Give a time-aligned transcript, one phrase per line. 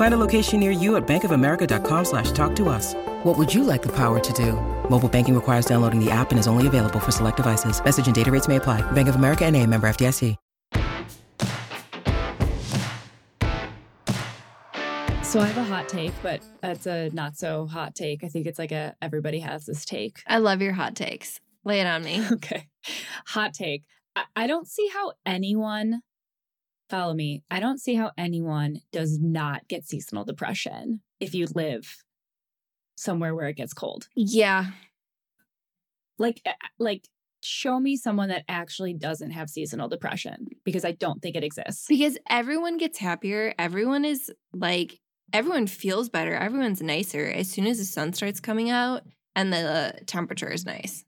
[0.00, 2.94] Find a location near you at bankofamerica.com slash talk to us.
[3.22, 4.54] What would you like the power to do?
[4.88, 7.84] Mobile banking requires downloading the app and is only available for select devices.
[7.84, 8.80] Message and data rates may apply.
[8.92, 10.36] Bank of America and a member FDIC.
[15.22, 18.24] So I have a hot take, but it's a not so hot take.
[18.24, 20.22] I think it's like a everybody has this take.
[20.26, 21.40] I love your hot takes.
[21.62, 22.24] Lay it on me.
[22.32, 22.68] Okay.
[23.26, 23.82] Hot take.
[24.16, 26.00] I, I don't see how anyone
[26.90, 27.42] follow me.
[27.50, 31.96] I don't see how anyone does not get seasonal depression if you live
[32.96, 34.08] somewhere where it gets cold.
[34.14, 34.66] Yeah.
[36.18, 37.08] Like uh, like
[37.42, 41.86] show me someone that actually doesn't have seasonal depression because I don't think it exists.
[41.88, 43.54] Because everyone gets happier.
[43.58, 45.00] Everyone is like,
[45.32, 46.34] everyone feels better.
[46.34, 49.02] Everyone's nicer as soon as the sun starts coming out
[49.34, 51.04] and the temperature is nice.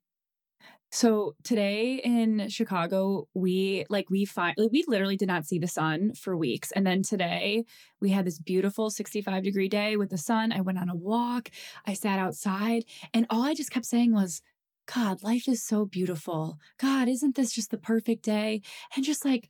[0.95, 5.67] So today in Chicago, we like we find like, we literally did not see the
[5.67, 6.71] sun for weeks.
[6.71, 7.65] And then today
[8.03, 10.53] we had this beautiful 65 degree day with the sun.
[10.53, 11.49] I went on a walk,
[11.87, 14.43] I sat outside, and all I just kept saying was,
[14.95, 16.59] God, life is so beautiful.
[16.79, 18.61] God, isn't this just the perfect day?
[18.95, 19.49] And just like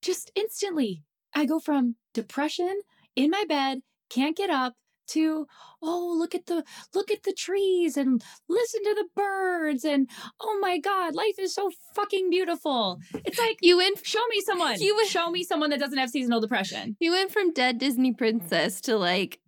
[0.00, 1.02] just instantly,
[1.34, 2.82] I go from depression
[3.16, 4.74] in my bed, can't get up
[5.08, 5.46] to
[5.82, 6.64] oh look at the
[6.94, 10.08] look at the trees and listen to the birds and
[10.40, 14.80] oh my god life is so fucking beautiful it's like You went show me someone
[14.80, 18.12] You went- show me someone that doesn't have seasonal depression you went from dead Disney
[18.12, 19.40] princess to like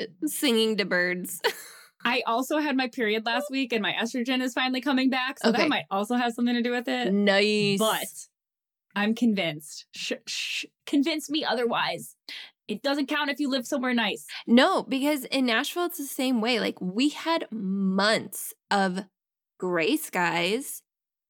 [0.00, 1.40] uh, singing to birds.
[2.04, 5.48] i also had my period last week and my estrogen is finally coming back so
[5.48, 5.62] Okay.
[5.62, 7.78] that might also have something to do with it nice.
[7.80, 8.06] but
[8.94, 12.14] i'm convinced sh- sh- convince me otherwise
[12.68, 16.40] it doesn't count if you live somewhere nice No, because in Nashville, it's the same
[16.40, 16.60] way.
[16.60, 19.04] Like, we had months of
[19.58, 20.82] gray skies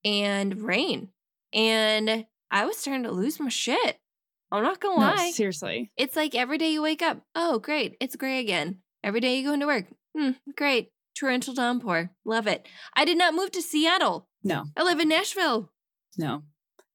[0.04, 1.08] and rain.
[1.52, 3.98] And I was starting to lose my shit.
[4.50, 5.30] I'm not gonna no, lie.
[5.30, 8.78] seriously It's like every day you wake up, oh, great, it's gray again.
[9.04, 9.84] Every day you go into work,
[10.16, 12.10] hmm, great, torrential downpour.
[12.24, 12.66] Love it.
[12.94, 14.28] I did not move to Seattle.
[14.42, 15.70] no I live in Nashville.
[16.16, 16.42] No.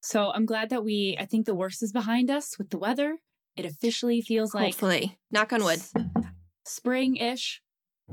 [0.02, 3.20] So I'm glad that we, I think the worst is behind us with the weather.
[3.56, 5.20] It officially feels like Hopefully.
[5.32, 5.82] Knock on wood.
[6.66, 7.62] spring ish,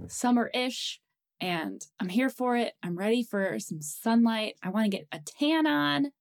[0.08, 1.00] summer ish.
[1.40, 2.74] And I'm here for it.
[2.82, 4.56] I'm ready for some sunlight.
[4.62, 6.12] I want to get a tan on.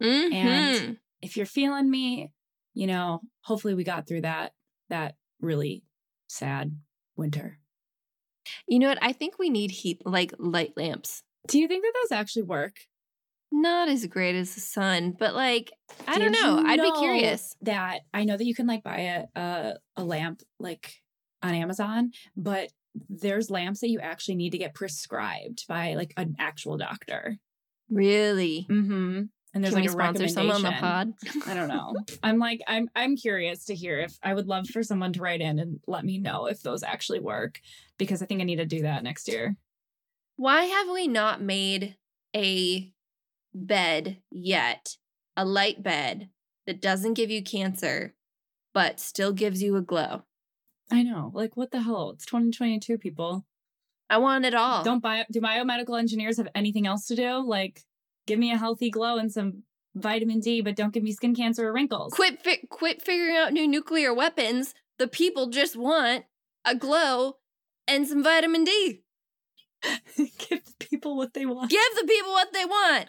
[0.00, 0.32] Mhm.
[0.32, 2.32] And if you're feeling me,
[2.74, 4.52] you know, hopefully we got through that,
[4.88, 5.82] that really
[6.28, 6.78] sad
[7.16, 7.58] winter.
[8.68, 8.98] you know what?
[9.02, 11.22] I think we need heat, like light lamps.
[11.48, 12.76] Do you think that those actually work?
[13.50, 15.72] Not as great as the sun, but like,
[16.06, 16.60] I don't know.
[16.60, 17.56] you I'd be curious.
[17.62, 20.92] That I know that you can like buy a, a a lamp like
[21.42, 22.70] on Amazon, but
[23.08, 27.38] there's lamps that you actually need to get prescribed by like an actual doctor.
[27.90, 28.66] Really?
[28.70, 29.22] Mm-hmm.
[29.54, 31.14] And there's Can like a sponsor some on the recommendation.
[31.42, 31.46] pod?
[31.50, 31.94] I don't know.
[32.22, 35.40] I'm like I'm I'm curious to hear if I would love for someone to write
[35.40, 37.60] in and let me know if those actually work
[37.96, 39.56] because I think I need to do that next year.
[40.36, 41.96] Why have we not made
[42.36, 42.92] a
[43.66, 44.96] bed yet,
[45.36, 46.30] a light bed
[46.66, 48.14] that doesn't give you cancer,
[48.74, 50.22] but still gives you a glow?
[50.90, 51.30] I know.
[51.34, 52.10] Like what the hell?
[52.10, 53.44] It's 2022 people.
[54.10, 54.82] I want it all.
[54.82, 57.46] Don't bio do biomedical engineers have anything else to do?
[57.46, 57.82] Like
[58.26, 59.64] give me a healthy glow and some
[59.94, 62.12] vitamin D, but don't give me skin cancer or wrinkles.
[62.12, 64.74] quit fi- quit figuring out new nuclear weapons.
[64.98, 66.24] The people just want
[66.64, 67.36] a glow
[67.86, 69.02] and some vitamin D.
[70.16, 71.70] give the people what they want.
[71.70, 73.08] Give the people what they want.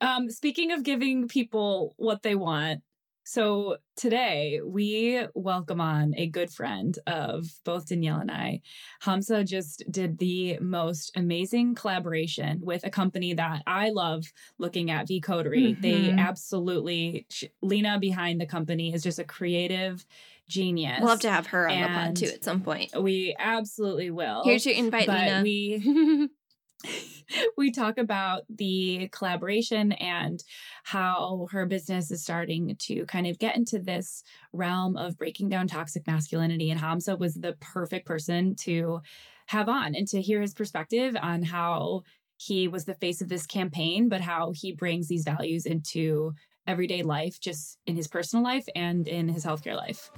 [0.00, 2.82] Um, speaking of giving people what they want,
[3.28, 8.60] so today we welcome on a good friend of both Danielle and I.
[9.00, 14.24] Hamza just did the most amazing collaboration with a company that I love
[14.58, 15.76] looking at, V Coterie.
[15.80, 16.18] They Mhm.
[16.18, 17.26] absolutely,
[17.62, 20.06] Lena behind the company is just a creative
[20.48, 21.00] genius.
[21.00, 22.92] We'll have to have her on the pod too at some point.
[22.96, 24.44] We absolutely will.
[24.44, 25.42] Here's your invite, but Lena.
[25.42, 26.28] we
[27.56, 30.42] we talk about the collaboration and
[30.84, 35.66] how her business is starting to kind of get into this realm of breaking down
[35.66, 39.00] toxic masculinity and Hamza was the perfect person to
[39.46, 42.02] have on and to hear his perspective on how
[42.36, 46.34] he was the face of this campaign but how he brings these values into
[46.66, 50.10] everyday life just in his personal life and in his healthcare life.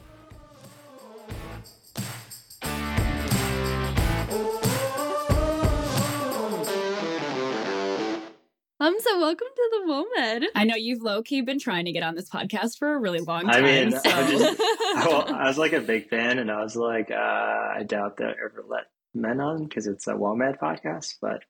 [8.81, 10.45] Hamza, welcome to the WOMED.
[10.55, 13.19] I know you've low key been trying to get on this podcast for a really
[13.19, 13.65] long I time.
[13.65, 14.01] mean, so.
[14.05, 18.19] I just- I was like a big fan, and I was like, uh, I doubt
[18.19, 18.85] they'll ever let
[19.15, 21.43] men on because it's a WOMED podcast, but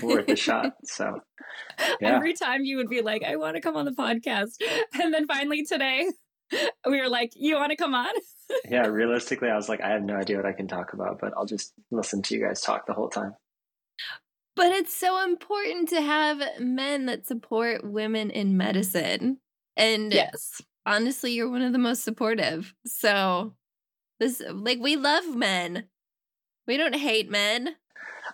[0.02, 0.72] worth a shot.
[0.84, 1.20] So,
[2.00, 2.16] yeah.
[2.16, 4.52] Every time you would be like, I want to come on the podcast.
[4.94, 6.08] And then finally today,
[6.88, 8.14] we were like, You want to come on?
[8.70, 11.34] yeah, realistically, I was like, I have no idea what I can talk about, but
[11.36, 13.34] I'll just listen to you guys talk the whole time.
[14.54, 19.38] But it's so important to have men that support women in medicine.
[19.76, 20.60] And Yes.
[20.84, 22.74] honestly, you're one of the most supportive.
[22.86, 23.54] So,
[24.20, 25.88] this, like, we love men.
[26.66, 27.76] We don't hate men.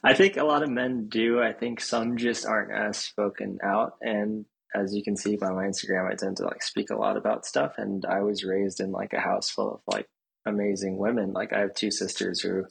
[0.05, 1.41] I think a lot of men do.
[1.41, 3.97] I think some just aren't as spoken out.
[4.03, 4.45] And
[4.75, 7.47] as you can see by my Instagram, I tend to like speak a lot about
[7.47, 7.75] stuff.
[7.79, 10.09] And I was raised in like a house full of like
[10.45, 11.33] amazing women.
[11.33, 12.65] Like I have two sisters who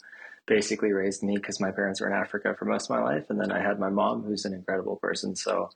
[0.47, 3.25] basically raised me because my parents were in Africa for most of my life.
[3.29, 5.35] And then I had my mom, who's an incredible person.
[5.35, 5.69] So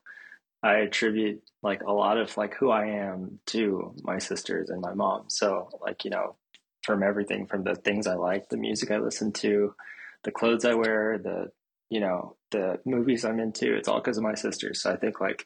[0.63, 4.93] I attribute like a lot of like who I am to my sisters and my
[4.93, 5.25] mom.
[5.27, 6.35] So like, you know,
[6.83, 9.75] from everything from the things I like, the music I listen to,
[10.23, 11.51] the clothes I wear, the
[11.89, 14.81] you know, the movies I'm into, it's all because of my sisters.
[14.81, 15.45] So I think like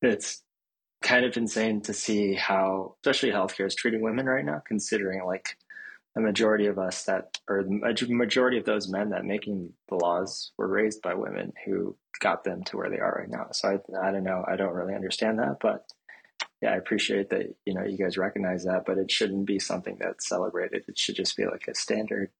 [0.00, 0.42] it's
[1.02, 5.56] kind of insane to see how especially healthcare is treating women right now, considering like
[6.20, 10.68] majority of us that or the majority of those men that making the laws were
[10.68, 13.46] raised by women who got them to where they are right now.
[13.52, 14.44] So I I don't know.
[14.46, 15.86] I don't really understand that, but
[16.60, 19.96] yeah, I appreciate that, you know, you guys recognize that, but it shouldn't be something
[20.00, 20.84] that's celebrated.
[20.88, 22.30] It should just be like a standard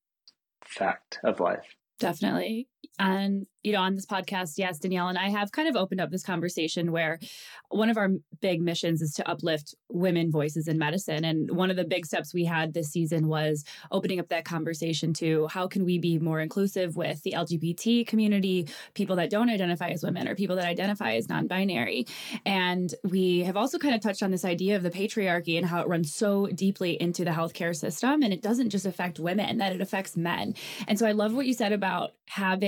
[0.65, 1.77] fact of life.
[2.01, 2.69] Definitely.
[2.99, 6.11] And, you know, on this podcast, yes, Danielle and I have kind of opened up
[6.11, 7.21] this conversation where
[7.69, 8.09] one of our
[8.41, 11.25] big missions is to uplift women voices in medicine.
[11.25, 15.13] And one of the big steps we had this season was opening up that conversation
[15.15, 19.89] to how can we be more inclusive with the LGBT community, people that don't identify
[19.89, 22.07] as women or people that identify as non binary.
[22.45, 25.83] And we have also kind of touched on this idea of the patriarchy and how
[25.83, 28.23] it runs so deeply into the healthcare system.
[28.23, 30.55] And it doesn't just affect women, that it affects men.
[30.89, 32.68] And so I love what you said about having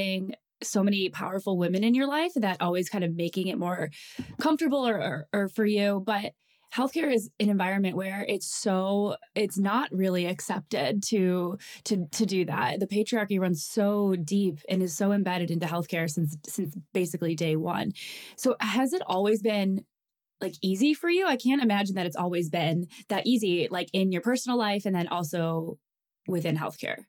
[0.62, 3.90] so many powerful women in your life that always kind of making it more
[4.38, 6.02] comfortable or, or, or for you.
[6.04, 6.32] But
[6.74, 12.44] healthcare is an environment where it's so it's not really accepted to to to do
[12.44, 12.80] that.
[12.80, 17.56] The patriarchy runs so deep and is so embedded into healthcare since since basically day
[17.56, 17.92] one.
[18.36, 19.84] So has it always been
[20.40, 21.26] like easy for you?
[21.26, 24.94] I can't imagine that it's always been that easy like in your personal life and
[24.94, 25.78] then also
[26.26, 27.04] within healthcare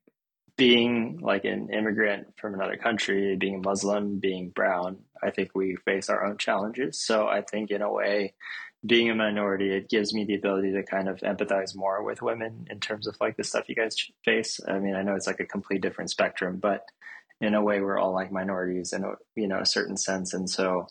[0.57, 5.75] being like an immigrant from another country, being a Muslim, being brown, I think we
[5.85, 7.01] face our own challenges.
[7.01, 8.33] So I think in a way,
[8.85, 12.67] being a minority, it gives me the ability to kind of empathize more with women
[12.69, 13.95] in terms of like the stuff you guys
[14.25, 14.59] face.
[14.67, 16.85] I mean, I know it's like a complete different spectrum, but
[17.39, 20.49] in a way, we're all like minorities in a you know a certain sense, and
[20.49, 20.87] so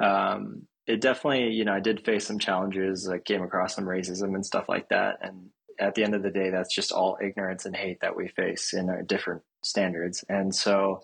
[0.00, 3.08] um, it definitely you know I did face some challenges.
[3.08, 6.30] I came across some racism and stuff like that, and at the end of the
[6.30, 10.24] day, that's just all ignorance and hate that we face in our different standards.
[10.28, 11.02] And so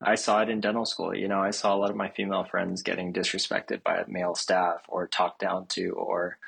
[0.00, 1.14] I saw it in dental school.
[1.14, 4.82] You know, I saw a lot of my female friends getting disrespected by male staff
[4.88, 6.38] or talked down to, or,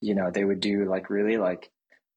[0.00, 1.70] you know, they would do like really like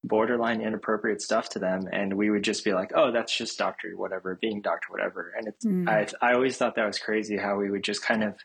[0.03, 1.89] borderline inappropriate stuff to them.
[1.91, 5.33] And we would just be like, oh, that's just doctor, whatever, being doctor, whatever.
[5.37, 5.89] And it's, Mm.
[5.89, 8.35] I, I always thought that was crazy how we would just kind of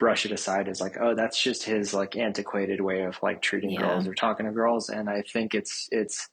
[0.00, 3.70] brush it aside as like, oh, that's just his like antiquated way of like treating
[3.70, 3.82] Yeah.
[3.82, 4.88] girls or talking to girls.
[4.88, 6.28] And I think it's it's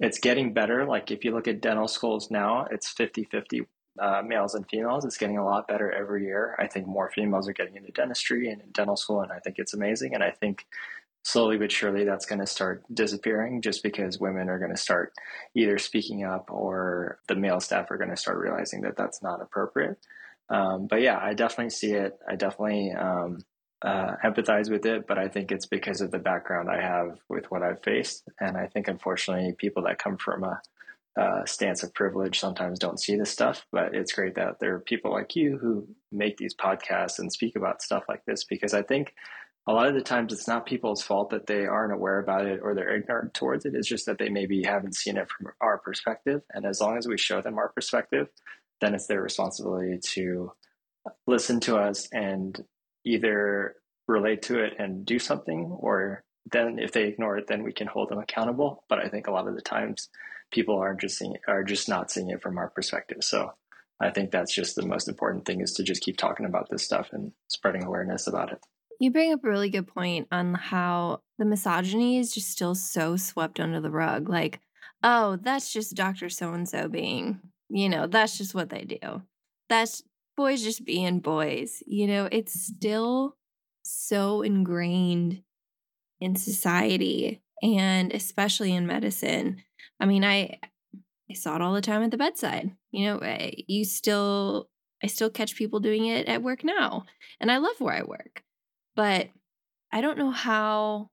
[0.00, 0.86] it's getting better.
[0.86, 3.66] Like if you look at dental schools now, it's 50-50
[4.00, 5.04] uh, males and females.
[5.04, 6.56] It's getting a lot better every year.
[6.58, 9.56] I think more females are getting into dentistry and in dental school, and I think
[9.58, 10.14] it's amazing.
[10.14, 10.66] And I think
[11.24, 15.12] slowly but surely that's going to start disappearing just because women are going to start
[15.56, 19.42] either speaking up or the male staff are going to start realizing that that's not
[19.42, 19.98] appropriate.
[20.48, 22.18] Um, but yeah, I definitely see it.
[22.28, 23.38] I definitely um,
[23.82, 27.50] uh, empathize with it, but I think it's because of the background I have with
[27.50, 28.28] what I've faced.
[28.40, 30.60] And I think, unfortunately, people that come from a
[31.20, 33.66] uh, stance of privilege sometimes don't see this stuff.
[33.72, 37.56] But it's great that there are people like you who make these podcasts and speak
[37.56, 39.14] about stuff like this because I think
[39.68, 42.60] a lot of the times it's not people's fault that they aren't aware about it
[42.62, 43.74] or they're ignorant towards it.
[43.74, 46.42] It's just that they maybe haven't seen it from our perspective.
[46.52, 48.28] And as long as we show them our perspective,
[48.80, 50.52] then it's their responsibility to
[51.26, 52.64] listen to us and
[53.04, 53.76] either
[54.08, 57.86] relate to it and do something or then if they ignore it then we can
[57.86, 60.08] hold them accountable but i think a lot of the times
[60.52, 63.52] people are just seeing it, are just not seeing it from our perspective so
[64.00, 66.84] i think that's just the most important thing is to just keep talking about this
[66.84, 68.60] stuff and spreading awareness about it
[68.98, 73.16] You bring up a really good point on how the misogyny is just still so
[73.16, 74.28] swept under the rug.
[74.28, 74.60] Like,
[75.02, 76.30] oh, that's just Dr.
[76.30, 79.22] So and so being, you know, that's just what they do.
[79.68, 80.02] That's
[80.36, 81.82] boys just being boys.
[81.86, 83.36] You know, it's still
[83.82, 85.42] so ingrained
[86.20, 89.62] in society and especially in medicine.
[90.00, 90.58] I mean, I
[91.30, 92.76] I saw it all the time at the bedside.
[92.92, 94.68] You know, I- you still
[95.02, 97.04] I still catch people doing it at work now.
[97.40, 98.42] And I love where I work.
[98.94, 99.28] But
[99.92, 101.10] I don't know how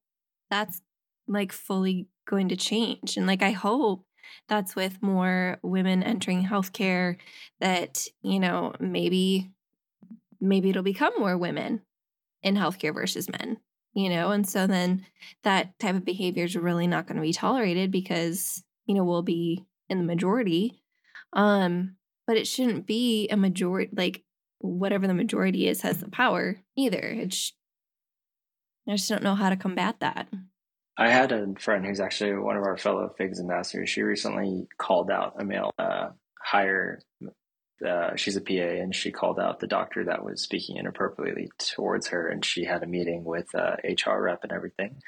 [0.50, 0.82] that's
[1.28, 3.18] like fully going to change.
[3.18, 4.06] And like I hope
[4.48, 7.18] that's with more women entering healthcare
[7.60, 9.52] that, you know, maybe
[10.40, 11.82] maybe it'll become more women
[12.42, 13.58] in healthcare versus men,
[13.94, 14.32] you know?
[14.32, 15.06] And so then
[15.44, 19.24] that type of behavior is really not going to be tolerated because, you know, we'll
[19.24, 20.84] be in the majority.
[21.32, 21.96] Um,
[22.28, 24.24] but it shouldn't be a majority like
[24.60, 27.00] whatever the majority is has the power either.
[27.00, 27.54] It's
[28.88, 30.28] I just don't know how to combat that.
[30.98, 33.90] I had a friend who's actually one of our fellow FIGS ambassadors.
[33.90, 36.10] She recently called out a male uh,
[36.40, 37.02] hire.
[37.86, 42.08] Uh, she's a PA, and she called out the doctor that was speaking inappropriately towards
[42.08, 42.28] her.
[42.28, 45.02] And she had a meeting with uh, HR rep and everything.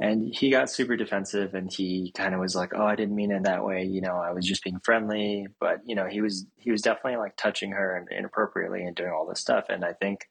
[0.00, 3.30] And he got super defensive, and he kind of was like, "Oh, I didn't mean
[3.30, 3.84] it that way.
[3.84, 7.18] You know, I was just being friendly." But you know, he was he was definitely
[7.18, 9.66] like touching her and inappropriately and doing all this stuff.
[9.68, 10.26] And I think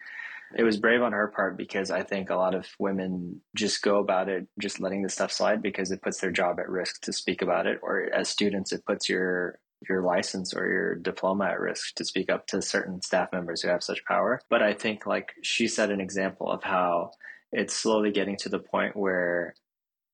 [0.55, 3.99] it was brave on her part because I think a lot of women just go
[3.99, 7.13] about it just letting the stuff slide because it puts their job at risk to
[7.13, 7.79] speak about it.
[7.81, 12.29] Or as students it puts your your license or your diploma at risk to speak
[12.29, 14.39] up to certain staff members who have such power.
[14.49, 17.11] But I think like she set an example of how
[17.51, 19.55] it's slowly getting to the point where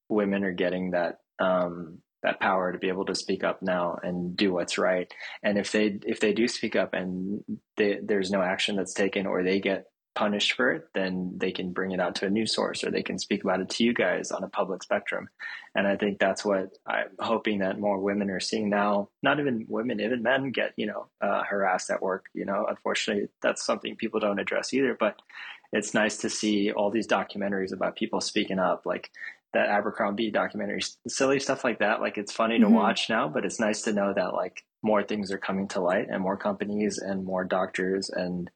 [0.09, 4.35] women are getting that um that power to be able to speak up now and
[4.35, 5.11] do what's right.
[5.43, 7.41] And if they if they do speak up and
[7.77, 9.85] they, there's no action that's taken or they get
[10.15, 13.03] punished for it, then they can bring it out to a news source or they
[13.03, 15.29] can speak about it to you guys on a public spectrum.
[15.75, 19.09] And I think that's what I'm hoping that more women are seeing now.
[19.23, 22.25] Not even women, even men get, you know, uh, harassed at work.
[22.33, 24.97] You know, unfortunately, that's something people don't address either.
[24.99, 25.21] But
[25.71, 29.11] it's nice to see all these documentaries about people speaking up, like
[29.53, 32.01] that Abercrombie documentary, silly stuff like that.
[32.01, 32.73] Like it's funny to Mhm.
[32.73, 36.07] watch now, but it's nice to know that like more things are coming to light
[36.09, 38.49] and more companies and more doctors and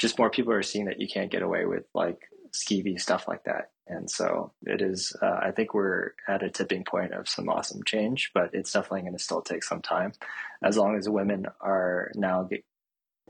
[0.00, 2.18] just more people are seeing that you can't get away with like
[2.52, 3.70] skeevy stuff like that.
[3.86, 7.82] And so it is, uh, I think we're at a tipping point of some awesome
[7.84, 10.12] change, but it's definitely going to still take some time.
[10.64, 12.64] As long as women are now get,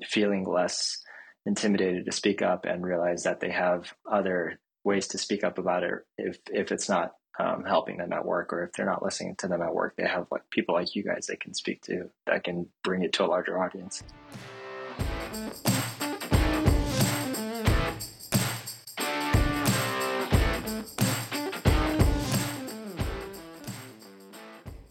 [0.05, 0.99] feeling less
[1.45, 5.83] intimidated to speak up and realize that they have other ways to speak up about
[5.83, 9.35] it if, if it's not um, helping them at work or if they're not listening
[9.37, 12.11] to them at work, they have like people like you guys they can speak to
[12.27, 14.03] that can bring it to a larger audience.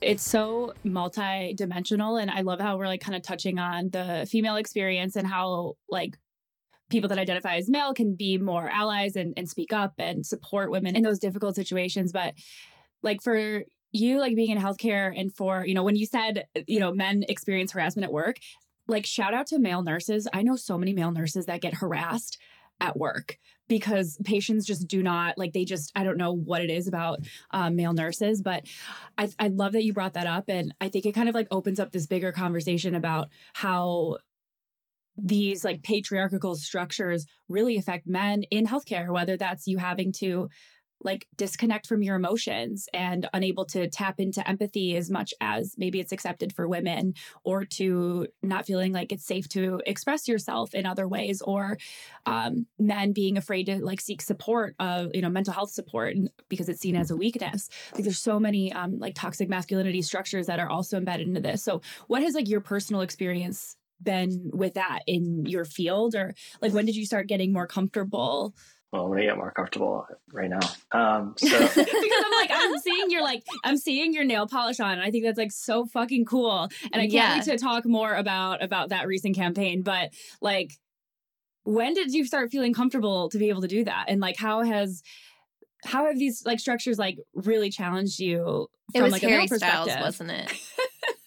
[0.09, 4.55] It's so multi-dimensional and i love how we're like kind of touching on the female
[4.55, 6.17] experience and how like
[6.89, 10.71] people that identify as male can be more allies and, and speak up and support
[10.71, 12.11] women in those difficult situations.
[12.11, 12.33] But
[13.03, 16.79] like for you like being in healthcare and for you know when you said you
[16.79, 18.37] know men experience harassment at work
[18.87, 20.27] like shout out to male nurses.
[20.33, 22.37] I know so many male nurses that get harassed
[22.79, 23.37] at work
[23.69, 27.19] because patients just do not like they just i don't know what it is about
[27.51, 28.65] um, male nurses but
[29.17, 31.47] I, I love that you brought that up and i think it kind of like
[31.51, 34.17] opens up this bigger conversation about how
[35.15, 40.49] these like patriarchal structures really affect men in healthcare whether that's you having to
[41.01, 45.99] like disconnect from your emotions and unable to tap into empathy as much as maybe
[45.99, 47.13] it's accepted for women
[47.43, 51.77] or to not feeling like it's safe to express yourself in other ways or
[52.25, 56.15] um, men being afraid to like seek support of you know mental health support
[56.49, 57.69] because it's seen as a weakness.
[57.93, 61.63] Like there's so many um, like toxic masculinity structures that are also embedded into this.
[61.63, 66.15] So what has like your personal experience been with that in your field?
[66.15, 68.55] Or like when did you start getting more comfortable
[68.91, 70.59] Well, I'm gonna get more comfortable right now.
[70.91, 74.93] Um, so because I'm like, I'm seeing your like, I'm seeing your nail polish on,
[74.93, 76.69] and I think that's like so fucking cool.
[76.91, 77.33] And I can't Yeah.
[77.35, 79.83] wait to talk more about about that recent campaign.
[79.83, 80.71] But like,
[81.63, 84.05] when did you start feeling comfortable to be able to do that?
[84.07, 85.03] And like, how has
[85.85, 89.37] how have these like structures like really challenged you It from was like a Harry
[89.41, 90.01] male Styles, perspective?
[90.03, 90.51] wasn't it?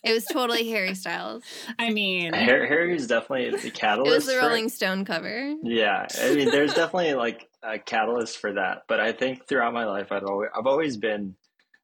[0.04, 1.44] It was totally Harry Styles.
[1.78, 4.11] I mean, Harry, Harry's definitely the catalyst.
[4.12, 5.54] It was the for- Rolling Stone cover.
[5.62, 8.82] Yeah, I mean, there's definitely like a catalyst for that.
[8.88, 11.37] But I think throughout my life, I've always I've always been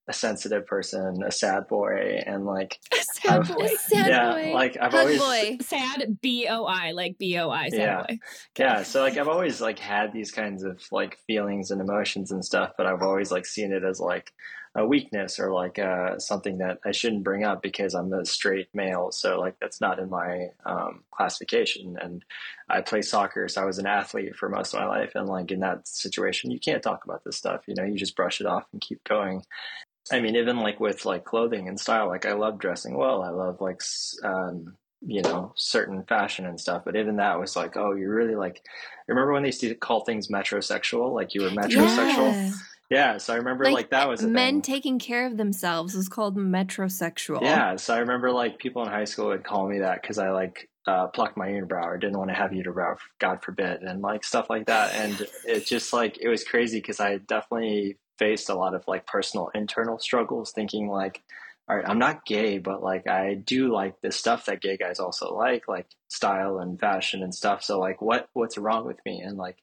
[0.08, 3.64] a sensitive person, a sad boy, and like a sad I've- boy.
[3.66, 4.52] A sad yeah, boy.
[4.54, 5.58] like I've Hug always boy.
[5.60, 8.02] Sad B O I, like B O I, sad Yeah.
[8.08, 8.18] boy.
[8.58, 8.82] yeah.
[8.82, 12.72] So like I've always like had these kinds of like feelings and emotions and stuff,
[12.76, 14.32] but I've always like seen it as like
[14.78, 18.68] a weakness or like uh, something that I shouldn't bring up because I'm a straight
[18.72, 19.10] male.
[19.10, 21.96] So like that's not in my um, classification.
[22.00, 22.24] And
[22.68, 25.12] I play soccer, so I was an athlete for most of my life.
[25.16, 27.62] And like in that situation, you can't talk about this stuff.
[27.66, 29.42] You know, you just brush it off and keep going.
[30.12, 33.22] I mean, even like with like clothing and style, like I love dressing well.
[33.22, 33.82] I love like
[34.22, 36.82] um, you know certain fashion and stuff.
[36.84, 38.62] But even that was like, oh, you're really like.
[39.08, 41.12] Remember when they used to call things metrosexual?
[41.12, 42.32] Like you were metrosexual.
[42.32, 42.52] Yeah.
[42.90, 44.62] Yeah, so I remember like, that was men thing.
[44.62, 47.42] taking care of themselves was called metrosexual.
[47.42, 50.30] Yeah, so I remember like people in high school would call me that because I
[50.30, 54.24] like uh, plucked my unibrow or didn't want to have unibrow, God forbid, and like
[54.24, 54.94] stuff like that.
[54.94, 59.06] And it just like it was crazy because I definitely faced a lot of like
[59.06, 61.22] personal internal struggles, thinking like,
[61.68, 64.98] all right, I'm not gay, but like I do like the stuff that gay guys
[64.98, 67.62] also like, like style and fashion and stuff.
[67.62, 69.20] So like, what what's wrong with me?
[69.20, 69.58] And like,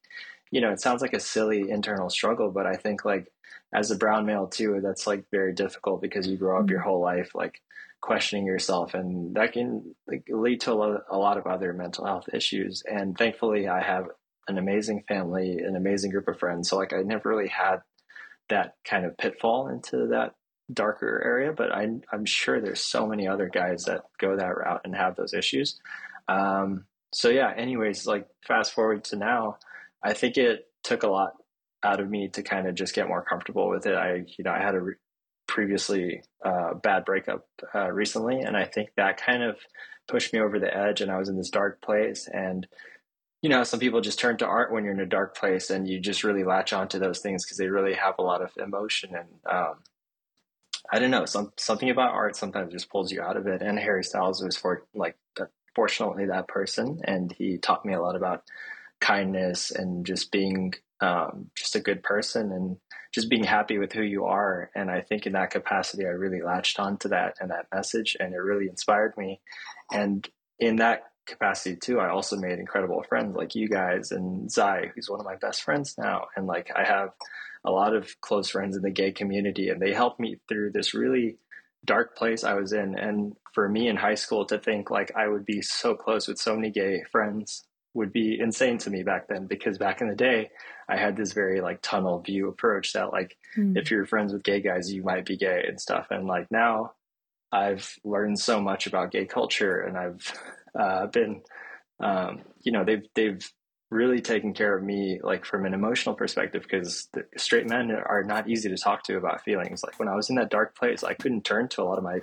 [0.52, 3.32] you know, it sounds like a silly internal struggle, but I think like
[3.74, 7.02] as a brown male too, that's like very difficult because you grow up your whole
[7.02, 7.62] life like
[8.02, 12.06] questioning yourself, and that can like, lead to a lot, a lot of other mental
[12.06, 12.84] health issues.
[12.90, 14.06] And thankfully, I have
[14.48, 16.70] an amazing family, an amazing group of friends.
[16.70, 17.78] So like, I never really had
[18.50, 20.36] that kind of pitfall into that
[20.72, 24.82] darker area, but I, I'm sure there's so many other guys that go that route
[24.84, 25.80] and have those issues.
[26.28, 29.58] Um, so yeah, anyways, like fast forward to now,
[30.06, 31.34] I think it took a lot
[31.84, 33.96] out of me to kind of just get more comfortable with it.
[33.96, 34.96] I, you know, I had a re-
[35.48, 39.58] previously uh, bad breakup uh, recently, and I think that kind of
[40.08, 41.02] pushed me over the edge.
[41.02, 42.68] And I was in this dark place, and
[43.42, 45.88] you know, some people just turn to art when you're in a dark place, and
[45.88, 49.16] you just really latch onto those things because they really have a lot of emotion
[49.16, 49.28] and.
[49.52, 49.76] Um,
[50.92, 51.26] I don't know.
[51.26, 53.64] Some something about art sometimes just pulls you out of it.
[53.64, 55.18] And Harry Styles was for like
[55.76, 58.44] fortunately that person, and he taught me a lot about
[59.00, 62.78] kindness and just being um, just a good person and
[63.14, 64.70] just being happy with who you are.
[64.76, 68.34] And I think in that capacity, I really latched onto that and that message, and
[68.34, 69.42] it really inspired me.
[69.92, 70.28] And
[70.60, 75.10] in that capacity too, I also made incredible friends like you guys and Zai, who's
[75.10, 76.28] one of my best friends now.
[76.36, 77.10] And like I have
[77.66, 80.94] a lot of close friends in the gay community, and they helped me through this
[80.94, 81.38] really
[81.84, 82.98] dark place I was in.
[82.98, 86.38] And for me in high school to think like I would be so close with
[86.38, 87.64] so many gay friends
[87.96, 90.52] would be insane to me back then because back in the day
[90.88, 93.76] I had this very like tunnel view approach that like Hmm.
[93.78, 96.92] if you're friends with gay guys you might be gay and stuff and like now
[97.52, 100.34] I've learned so much about gay culture and I've
[100.78, 101.42] uh, been
[102.02, 103.50] um, you know they've they've
[103.92, 108.24] really taken care of me like from an emotional perspective because the straight men are
[108.26, 111.02] not easy to talk to about feelings like when I was in that dark place
[111.04, 112.20] I couldn't turn to a lot of my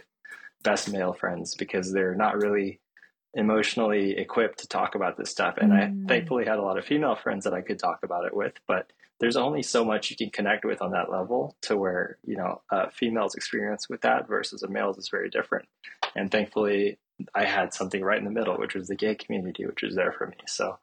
[0.63, 2.81] best male friends because they're not really
[3.35, 5.57] emotionally equipped to talk about this stuff.
[5.57, 6.05] And Mm.
[6.05, 8.55] I thankfully had a lot of female friends that I could talk about it with,
[8.67, 12.37] but there's only so much you can connect with on that level to where, you
[12.37, 15.67] know, a female's experience with that versus a male's is very different.
[16.15, 16.99] And thankfully
[17.35, 20.13] I had something right in the middle, which was the gay community, which was there
[20.13, 20.37] for me.
[20.47, 20.79] So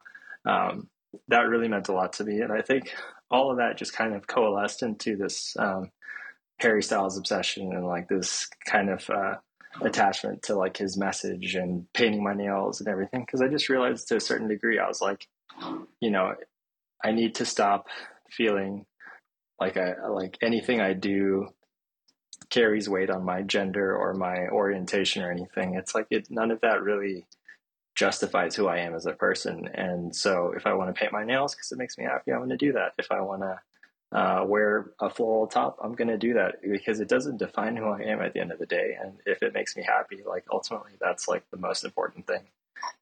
[0.46, 0.88] um,
[1.28, 2.40] that really meant a lot to me.
[2.40, 2.94] And I think
[3.30, 5.90] all of that just kind of coalesced into this um,
[6.58, 9.34] Harry Styles obsession and like this kind of uh,
[9.82, 13.24] attachment to like his message and painting my nails and everything.
[13.26, 15.28] Cause I just realized to a certain degree, I was like,
[16.00, 16.34] you know,
[17.02, 17.88] I need to stop
[18.30, 18.86] feeling
[19.60, 21.48] like I, like anything I do
[22.48, 25.74] carries weight on my gender or my orientation or anything.
[25.74, 27.26] It's like it, none of that really
[27.94, 29.68] justifies who I am as a person.
[29.74, 32.38] And so if I want to paint my nails because it makes me happy, I'm
[32.38, 32.94] going to do that.
[32.98, 33.60] If I want to
[34.12, 37.86] uh, wear a floral top, I'm going to do that because it doesn't define who
[37.86, 38.96] I am at the end of the day.
[39.00, 42.42] And if it makes me happy, like ultimately that's like the most important thing.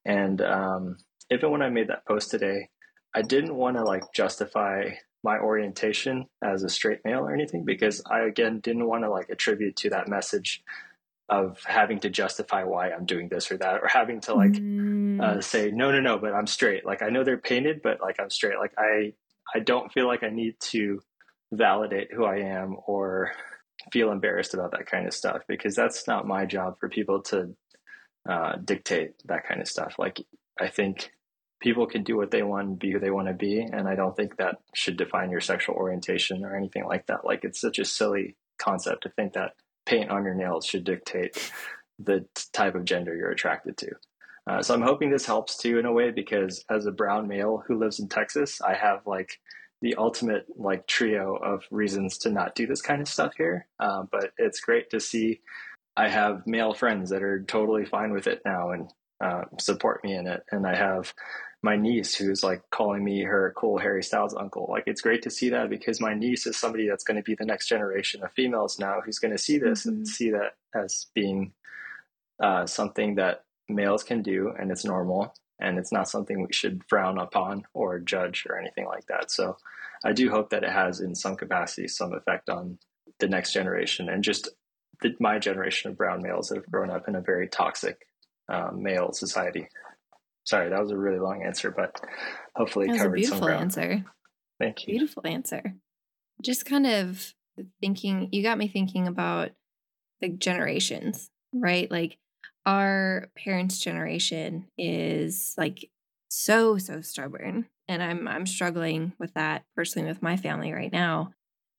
[0.04, 0.98] And um,
[1.30, 2.68] even when I made that post today,
[3.14, 4.90] I didn't want to like justify
[5.24, 9.30] my orientation as a straight male or anything because I again didn't want to like
[9.30, 10.62] attribute to that message
[11.28, 15.20] of having to justify why I'm doing this or that or having to like Mm.
[15.20, 18.20] uh, say no no no but I'm straight like I know they're painted but like
[18.20, 19.14] I'm straight like I
[19.54, 21.00] I don't feel like I need to
[21.52, 23.32] validate who I am or
[23.92, 27.54] feel embarrassed about that kind of stuff because that's not my job for people to
[28.28, 30.20] uh, dictate that kind of stuff like
[30.60, 31.10] I think
[31.60, 33.60] people can do what they want and be who they want to be.
[33.60, 37.24] And I don't think that should define your sexual orientation or anything like that.
[37.24, 39.52] Like it's such a silly concept to think that
[39.86, 41.52] paint on your nails should dictate
[41.98, 43.90] the type of gender you're attracted to.
[44.48, 47.62] Uh, so I'm hoping this helps too in a way because as a brown male
[47.66, 49.38] who lives in Texas, I have like
[49.82, 53.66] the ultimate like trio of reasons to not do this kind of stuff here.
[53.78, 55.40] Uh, but it's great to see
[55.96, 60.14] I have male friends that are totally fine with it now and uh, support me
[60.14, 60.44] in it.
[60.50, 61.12] And I have
[61.60, 64.66] my niece who's like calling me her cool Harry Styles uncle.
[64.70, 67.34] Like it's great to see that because my niece is somebody that's going to be
[67.34, 69.96] the next generation of females now who's going to see this mm-hmm.
[69.96, 71.52] and see that as being
[72.40, 76.82] uh, something that males can do and it's normal and it's not something we should
[76.88, 79.30] frown upon or judge or anything like that.
[79.30, 79.56] So
[80.04, 82.78] I do hope that it has in some capacity some effect on
[83.18, 84.48] the next generation and just
[85.02, 88.06] the, my generation of brown males that have grown up in a very toxic
[88.48, 89.68] um, male society.
[90.44, 92.00] Sorry, that was a really long answer, but
[92.54, 93.62] hopefully that was covered a beautiful some ground.
[93.62, 94.04] answer.
[94.58, 94.98] Thank you.
[94.98, 95.74] Beautiful answer.
[96.42, 97.34] Just kind of
[97.80, 99.50] thinking, you got me thinking about
[100.20, 101.90] the generations, right?
[101.90, 102.18] Like
[102.68, 105.90] our parents' generation is like
[106.28, 111.32] so so stubborn, and I'm I'm struggling with that personally with my family right now.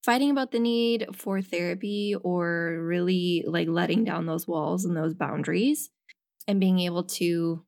[0.03, 5.13] Fighting about the need for therapy or really like letting down those walls and those
[5.13, 5.91] boundaries
[6.47, 7.63] and being able to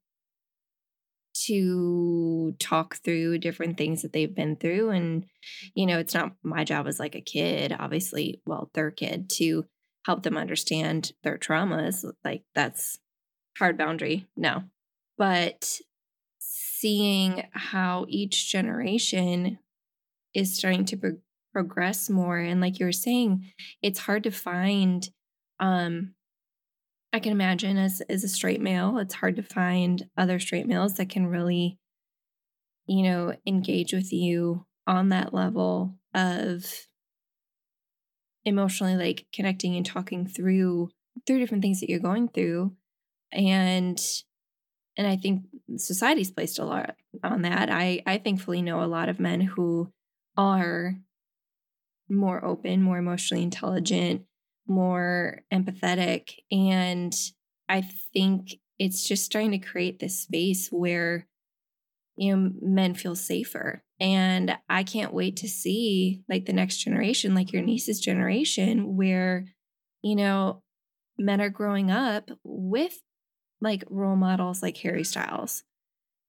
[1.45, 5.25] to talk through different things that they've been through and
[5.73, 9.63] you know it's not my job as like a kid obviously well their kid to
[10.05, 12.99] help them understand their traumas like that's
[13.57, 14.63] hard boundary no
[15.17, 15.79] but
[16.39, 19.59] seeing how each generation
[20.33, 21.17] is starting to pro-
[21.53, 23.45] progress more and like you were saying
[23.81, 25.09] it's hard to find
[25.59, 26.13] um
[27.13, 30.95] I can imagine as as a straight male, it's hard to find other straight males
[30.95, 31.77] that can really,
[32.85, 36.65] you know, engage with you on that level of
[38.45, 40.89] emotionally like connecting and talking through
[41.27, 42.73] through different things that you're going through.
[43.31, 43.99] And
[44.97, 45.43] and I think
[45.77, 47.69] society's placed a lot on that.
[47.69, 49.91] I I thankfully know a lot of men who
[50.37, 50.95] are
[52.09, 54.23] more open, more emotionally intelligent,
[54.67, 56.31] more empathetic.
[56.51, 57.13] And
[57.69, 61.27] I think it's just trying to create this space where
[62.17, 67.33] you know men feel safer and i can't wait to see like the next generation
[67.33, 69.45] like your niece's generation where
[70.01, 70.61] you know
[71.17, 72.99] men are growing up with
[73.61, 75.63] like role models like harry styles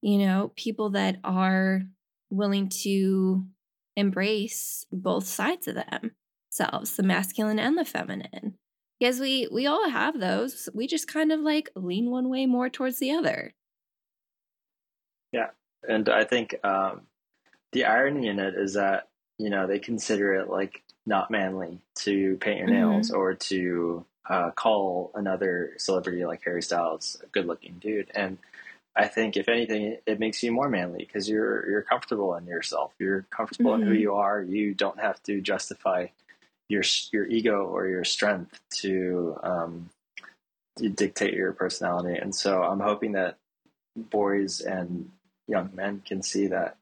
[0.01, 1.83] you know people that are
[2.31, 3.45] willing to
[3.97, 8.55] embrace both sides of themselves, the masculine and the feminine.
[8.99, 10.69] Because we we all have those.
[10.73, 13.53] We just kind of like lean one way more towards the other.
[15.33, 15.51] Yeah.
[15.89, 17.03] And I think um,
[17.73, 22.37] the irony in it is that, you know, they consider it like not manly to
[22.37, 23.19] paint your nails mm-hmm.
[23.19, 28.11] or to uh, call another celebrity like Harry Styles a good looking dude.
[28.15, 28.39] And
[28.95, 32.93] I think if anything, it makes you more manly because you're you're comfortable in yourself.
[32.99, 33.83] You're comfortable mm-hmm.
[33.83, 34.03] in who mm-hmm.
[34.03, 34.43] you are.
[34.43, 36.09] You don't have to justify
[36.69, 39.91] your your ego or your strength to, um,
[40.79, 42.19] to dictate your personality.
[42.19, 43.37] And so I'm hoping that
[43.97, 45.11] boys and
[45.49, 46.77] young men can see that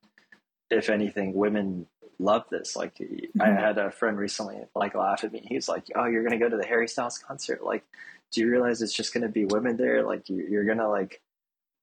[0.70, 1.86] if anything, women
[2.20, 2.76] love this.
[2.76, 3.40] Like mm-hmm.
[3.40, 5.44] I had a friend recently like laugh at me.
[5.48, 7.64] He's like, "Oh, you're gonna go to the Harry Styles concert?
[7.64, 7.84] Like,
[8.32, 10.02] do you realize it's just gonna be women there?
[10.04, 11.20] Like, you're gonna like."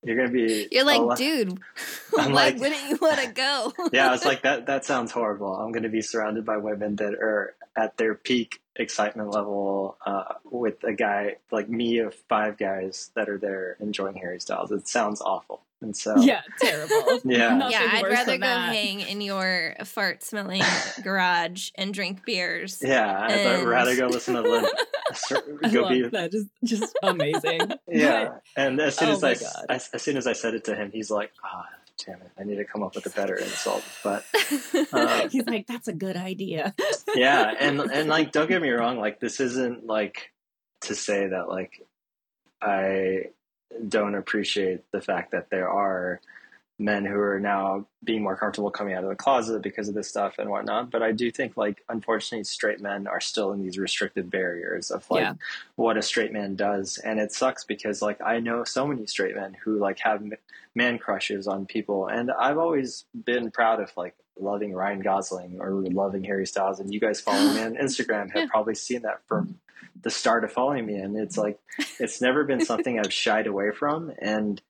[0.04, 0.67] You're gonna be.
[0.71, 1.50] You're like, dude.
[2.17, 3.73] I'm why like, wouldn't you want to go?
[3.91, 4.67] yeah, it's like that.
[4.67, 5.56] That sounds horrible.
[5.56, 10.83] I'm gonna be surrounded by women that are at their peak excitement level uh, with
[10.83, 14.71] a guy like me of five guys that are there enjoying Harry Styles.
[14.71, 15.61] It sounds awful.
[15.79, 17.19] And so Yeah, terrible.
[17.25, 17.69] yeah.
[17.69, 18.73] yeah, I'd rather go that.
[18.73, 20.63] hang in your fart smelling
[21.03, 22.81] garage and drink beers.
[22.81, 23.61] Yeah, and...
[23.61, 24.67] I'd rather go listen to Limp.
[25.71, 27.61] go I be that just just amazing.
[27.87, 28.25] yeah.
[28.25, 29.35] But, and as soon oh as I,
[29.69, 32.31] I, as soon as I said it to him, he's like, ah, oh, damn it,
[32.39, 33.83] I need to come up with a better insult.
[34.03, 34.25] But
[34.91, 36.75] uh, he's like, that's a good idea.
[37.15, 40.31] yeah, and and like, don't get me wrong, like this isn't like
[40.81, 41.86] to say that like
[42.62, 43.25] I
[43.88, 46.21] don't appreciate the fact that there are
[46.79, 50.07] men who are now being more comfortable coming out of the closet because of this
[50.07, 50.91] stuff and whatnot.
[50.91, 55.09] But I do think, like, unfortunately, straight men are still in these restricted barriers of
[55.09, 55.33] like yeah.
[55.75, 59.35] what a straight man does, and it sucks because, like, I know so many straight
[59.35, 60.23] men who like have
[60.75, 65.71] man crushes on people, and I've always been proud of like loving Ryan Gosling or
[65.71, 68.47] loving Harry Styles, and you guys following me on Instagram have yeah.
[68.49, 69.59] probably seen that from
[70.03, 71.59] the start of following me, and it's like
[71.99, 74.61] it's never been something I've shied away from, and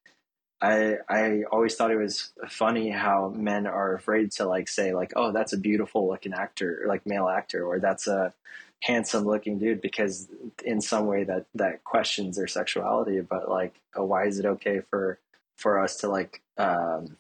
[0.62, 5.14] I I always thought it was funny how men are afraid to like say like
[5.16, 8.34] oh that's a beautiful looking actor like male actor or that's a
[8.82, 10.28] handsome looking dude because
[10.64, 14.82] in some way that that questions their sexuality but like oh, why is it okay
[14.90, 15.20] for
[15.58, 17.18] for us to like um,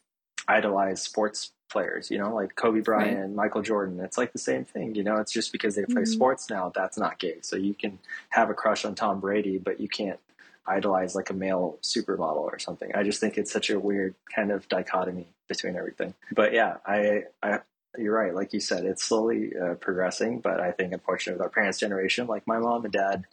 [0.47, 3.29] idolize sports players you know like Kobe Bryant right.
[3.29, 6.05] Michael Jordan it's like the same thing you know it's just because they play mm-hmm.
[6.05, 9.79] sports now that's not gay so you can have a crush on Tom Brady but
[9.79, 10.19] you can't
[10.67, 12.91] idolize like a male supermodel or something.
[12.93, 16.13] I just think it's such a weird kind of dichotomy between everything.
[16.31, 17.59] But yeah, I, I
[17.97, 18.33] you're right.
[18.33, 20.39] Like you said, it's slowly uh, progressing.
[20.39, 23.25] But I think, unfortunately, with our parents' generation, like my mom and dad,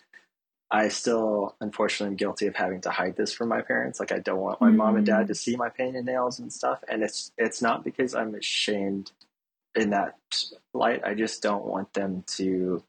[0.71, 4.01] I still, unfortunately, am guilty of having to hide this from my parents.
[4.01, 4.77] Like I don't want my mm-hmm.
[4.77, 6.83] mom and dad to see my pain and nails and stuff.
[6.89, 9.13] And it's it's not because I'm ashamed
[9.75, 10.17] in that
[10.73, 11.03] light.
[11.05, 12.83] I just don't want them to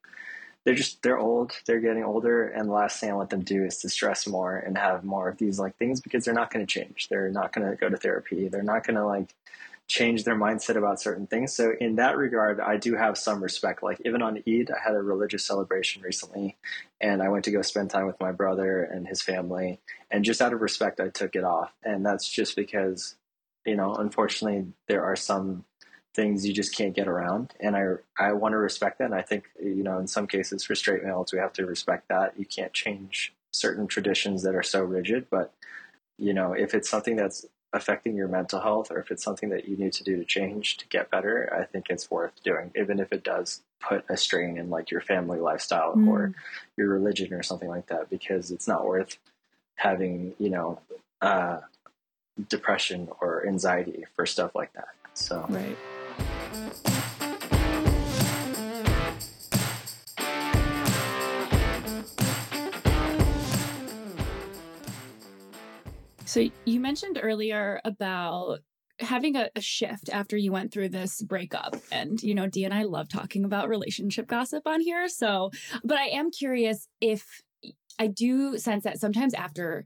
[0.66, 3.54] they're just they're old they're getting older and the last thing i want them to
[3.54, 6.52] do is to stress more and have more of these like things because they're not
[6.52, 7.08] going to change.
[7.10, 8.48] They're not going to go to therapy.
[8.48, 9.34] They're not going to like
[9.88, 11.54] change their mindset about certain things.
[11.54, 13.84] So in that regard i do have some respect.
[13.84, 16.58] Like even on eid i had a religious celebration recently
[17.00, 20.42] and i went to go spend time with my brother and his family and just
[20.42, 21.72] out of respect i took it off.
[21.84, 23.16] And that's just because
[23.66, 25.66] you know unfortunately there are some
[26.16, 27.54] things you just can't get around.
[27.60, 29.06] And I, I want to respect that.
[29.06, 32.08] And I think, you know, in some cases for straight males, we have to respect
[32.08, 32.40] that.
[32.40, 35.28] You can't change certain traditions that are so rigid.
[35.30, 35.54] But,
[36.18, 39.68] you know, if it's something that's affecting your mental health or if it's something that
[39.68, 43.00] you need to do to change to get better, I think it's worth doing, even
[43.00, 46.08] if it does put a strain in like your family lifestyle mm.
[46.08, 46.34] or
[46.78, 49.18] your religion or something like that, because it's not worth
[49.76, 50.80] having, you know,
[51.22, 51.60] uh,
[52.50, 54.88] depression or anxiety for stuff like that.
[55.14, 55.78] So, right.
[66.36, 68.60] So you mentioned earlier about
[69.00, 71.78] having a, a, shift after you went through this breakup.
[71.94, 75.08] And you know D and i love talking about relationship gossip on here.
[75.08, 75.52] So
[75.86, 77.42] but i am curious if
[78.00, 79.86] i do sense that sometimes after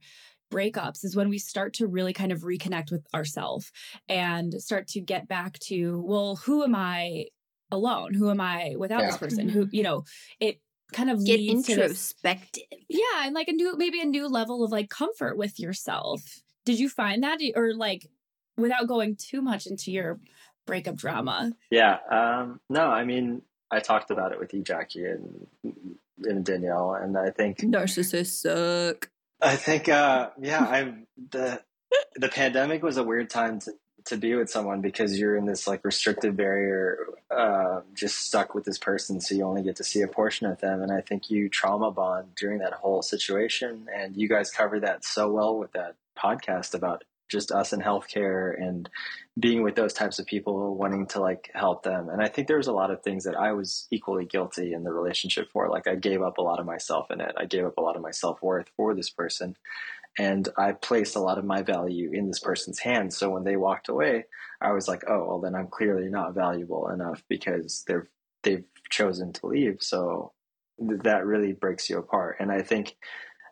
[0.51, 3.71] breakups is when we start to really kind of reconnect with ourselves
[4.07, 7.25] and start to get back to well who am i
[7.71, 9.07] alone who am i without yeah.
[9.07, 10.03] this person who you know
[10.39, 10.59] it
[10.91, 12.63] kind of get introspective.
[12.71, 16.21] This, yeah, and like a new maybe a new level of like comfort with yourself.
[16.65, 18.09] Did you find that or like
[18.57, 20.19] without going too much into your
[20.65, 21.53] breakup drama?
[21.69, 21.97] Yeah.
[22.09, 25.47] Um no, I mean I talked about it with you, Jackie, and
[26.23, 29.09] and Danielle, and I think narcissists suck.
[29.41, 31.61] I think uh yeah, I'm the
[32.15, 33.73] the pandemic was a weird time to
[34.05, 36.97] to be with someone because you're in this like restricted barrier,
[37.29, 40.59] uh, just stuck with this person, so you only get to see a portion of
[40.61, 40.81] them.
[40.81, 45.05] And I think you trauma bond during that whole situation, and you guys covered that
[45.05, 48.89] so well with that podcast about just us in healthcare and
[49.39, 52.57] being with those types of people wanting to like help them and i think there
[52.57, 55.87] was a lot of things that i was equally guilty in the relationship for like
[55.87, 58.01] i gave up a lot of myself in it i gave up a lot of
[58.01, 59.55] my self-worth for this person
[60.17, 63.17] and I placed a lot of my value in this person's hands.
[63.17, 64.25] So when they walked away,
[64.59, 68.07] I was like, oh, well, then I'm clearly not valuable enough because they've
[68.43, 69.77] they've chosen to leave.
[69.81, 70.33] So
[70.79, 72.37] th- that really breaks you apart.
[72.39, 72.97] And I think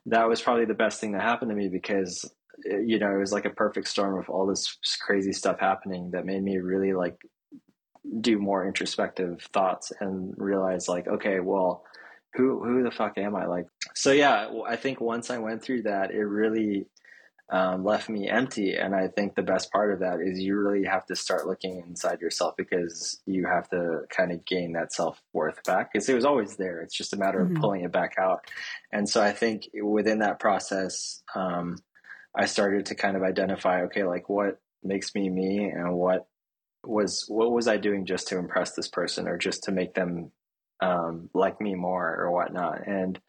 [0.07, 2.29] that was probably the best thing that happened to me because
[2.65, 6.25] you know it was like a perfect storm of all this crazy stuff happening that
[6.25, 7.17] made me really like
[8.21, 11.83] do more introspective thoughts and realize like okay well
[12.37, 13.45] who who the fuck am I?
[13.45, 16.85] Like, so yeah, I think once I went through that, it really
[17.49, 18.75] um, left me empty.
[18.75, 21.83] And I think the best part of that is you really have to start looking
[21.87, 26.13] inside yourself because you have to kind of gain that self worth back because it
[26.13, 26.81] was always there.
[26.81, 27.55] It's just a matter mm-hmm.
[27.55, 28.45] of pulling it back out.
[28.91, 31.77] And so I think within that process, um,
[32.37, 36.27] I started to kind of identify, okay, like what makes me me and what
[36.83, 40.31] was what was I doing just to impress this person or just to make them
[40.79, 42.87] um, like me more or whatnot.
[42.87, 43.19] And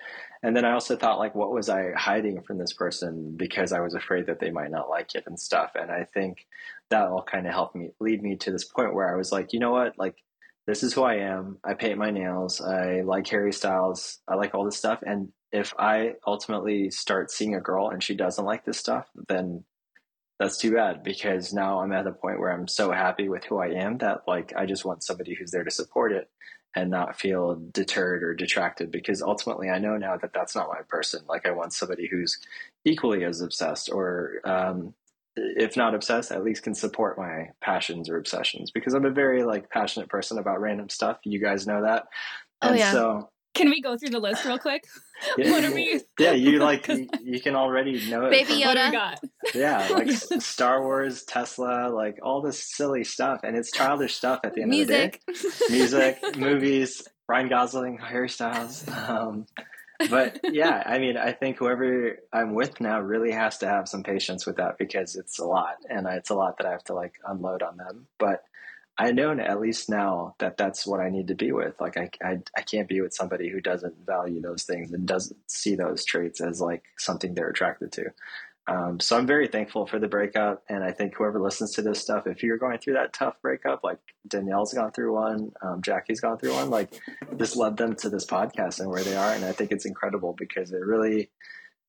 [0.42, 3.81] and then I also thought like, what was I hiding from this person because I
[3.81, 5.73] was afraid that they might not like it and stuff.
[5.75, 6.47] And I think
[6.90, 9.53] that all kind of helped me lead me to this point where I was like,
[9.53, 10.16] you know what, like
[10.66, 11.59] this is who I am.
[11.64, 12.61] I paint my nails.
[12.61, 14.18] I like Harry Styles.
[14.29, 15.01] I like all this stuff.
[15.05, 19.64] And if I ultimately start seeing a girl and she doesn't like this stuff, then
[20.38, 23.58] that's too bad because now I'm at a point where I'm so happy with who
[23.58, 26.30] I am that like I just want somebody who's there to support it
[26.76, 30.82] and not feel deterred or detracted because ultimately I know now that that's not my
[30.88, 31.22] person.
[31.28, 32.38] Like I want somebody who's
[32.84, 34.94] equally as obsessed or um,
[35.34, 39.44] if not obsessed, at least can support my passions or obsessions because I'm a very
[39.44, 41.18] like passionate person about random stuff.
[41.24, 42.06] You guys know that.
[42.62, 42.92] Oh, and yeah.
[42.92, 44.85] So Can we go through the list real quick?
[45.37, 46.01] Yeah, what are we?
[46.21, 48.31] yeah, you like you, you can already know it.
[48.31, 48.92] Baby from- What do we Yoda.
[48.92, 49.21] got?
[49.53, 54.55] Yeah, like Star Wars, Tesla, like all this silly stuff, and it's childish stuff at
[54.55, 55.12] the end of the day.
[55.27, 55.71] Music.
[55.71, 58.87] music, movies, Ryan Gosling, Harry Styles.
[58.88, 59.47] Um,
[60.09, 64.05] but yeah, I mean, I think whoever I'm with now really has to have some
[64.05, 66.94] patience with that because it's a lot, and it's a lot that I have to
[66.94, 68.07] like unload on them.
[68.21, 68.44] But
[68.98, 71.80] I know at least now that that's what I need to be with.
[71.80, 75.38] Like, I, I, I can't be with somebody who doesn't value those things and doesn't
[75.46, 78.06] see those traits as like something they're attracted to.
[78.66, 82.00] Um, so I'm very thankful for the breakup, and I think whoever listens to this
[82.00, 86.20] stuff, if you're going through that tough breakup, like Danielle's gone through one, um, Jackie's
[86.20, 86.90] gone through one, like
[87.32, 90.34] this led them to this podcast and where they are, and I think it's incredible
[90.37, 91.30] because it really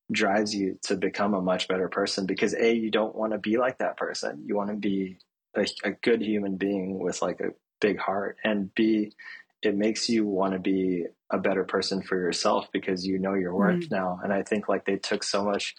[0.10, 2.26] drives you to become a much better person.
[2.26, 5.18] Because a, you don't want to be like that person; you want to be
[5.56, 9.14] a, a good human being with like a big heart, and b,
[9.62, 13.54] it makes you want to be a better person for yourself because you know your
[13.54, 14.20] worth now.
[14.24, 15.76] And I think like they took so much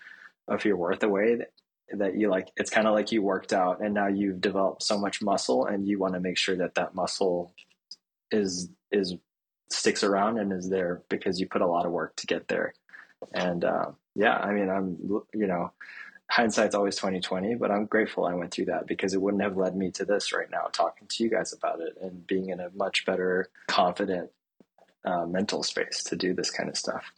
[0.49, 1.51] of your worth away that,
[1.99, 4.99] that you like it's kind of like you worked out and now you've developed so
[4.99, 7.53] much muscle and you want to make sure that that muscle
[8.31, 9.15] is is
[9.71, 12.75] sticks around and is there because you put a lot of work to get there.
[13.35, 14.97] And uh, yeah i mean i'm
[15.35, 15.73] you know
[16.31, 19.77] hindsight's always 2020 but i'm grateful i went through that because it wouldn't have led
[19.77, 22.71] me to this right now talking to you guys about it and being in a
[22.75, 24.31] much better confident
[25.05, 27.13] uh, mental space to do this kind of stuff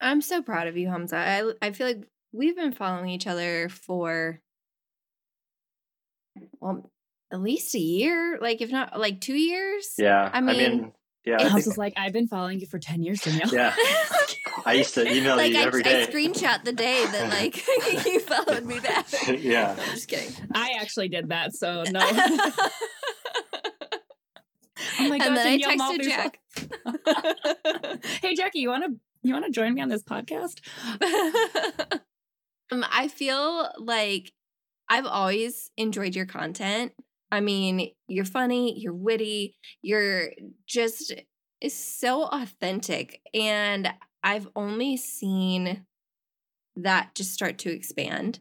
[0.00, 1.16] I'm so proud of you, Hamza.
[1.16, 4.40] I I feel like we've been following each other for
[6.60, 6.90] well,
[7.32, 9.94] at least a year, like if not like two years.
[9.98, 10.92] yeah I mean,
[11.24, 13.48] yeah I House think- like, I've been following you for 10 years, Danielle.
[13.52, 13.74] yeah
[14.66, 16.06] I used to email like you I, every I day.
[16.10, 17.66] screenshot the day that like
[18.06, 19.06] you followed me back.
[19.38, 19.74] yeah.
[19.78, 20.34] I'm just kidding.
[20.54, 22.00] I actually did that, so no.
[24.98, 26.08] Oh my and God, then I Danielle texted Malthusa.
[26.08, 26.38] Jack.
[28.22, 30.60] hey, Jackie, you want to you want to join me on this podcast?
[32.72, 34.32] um, I feel like
[34.88, 36.92] I've always enjoyed your content.
[37.32, 40.32] I mean, you're funny, you're witty, you're
[40.66, 41.12] just
[41.60, 43.20] is so authentic.
[43.34, 45.86] And I've only seen
[46.76, 48.40] that just start to expand.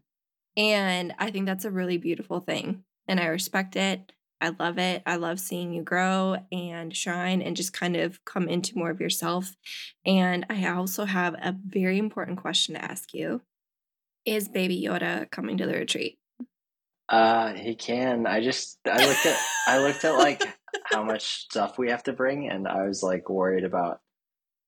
[0.55, 2.83] And I think that's a really beautiful thing.
[3.07, 4.11] And I respect it.
[4.41, 5.03] I love it.
[5.05, 9.01] I love seeing you grow and shine and just kind of come into more of
[9.01, 9.55] yourself.
[10.05, 13.41] And I also have a very important question to ask you.
[14.25, 16.18] Is Baby Yoda coming to the retreat?
[17.09, 18.27] Uh, he can.
[18.27, 20.43] I just I looked at I looked at like
[20.85, 24.01] how much stuff we have to bring, and I was like worried about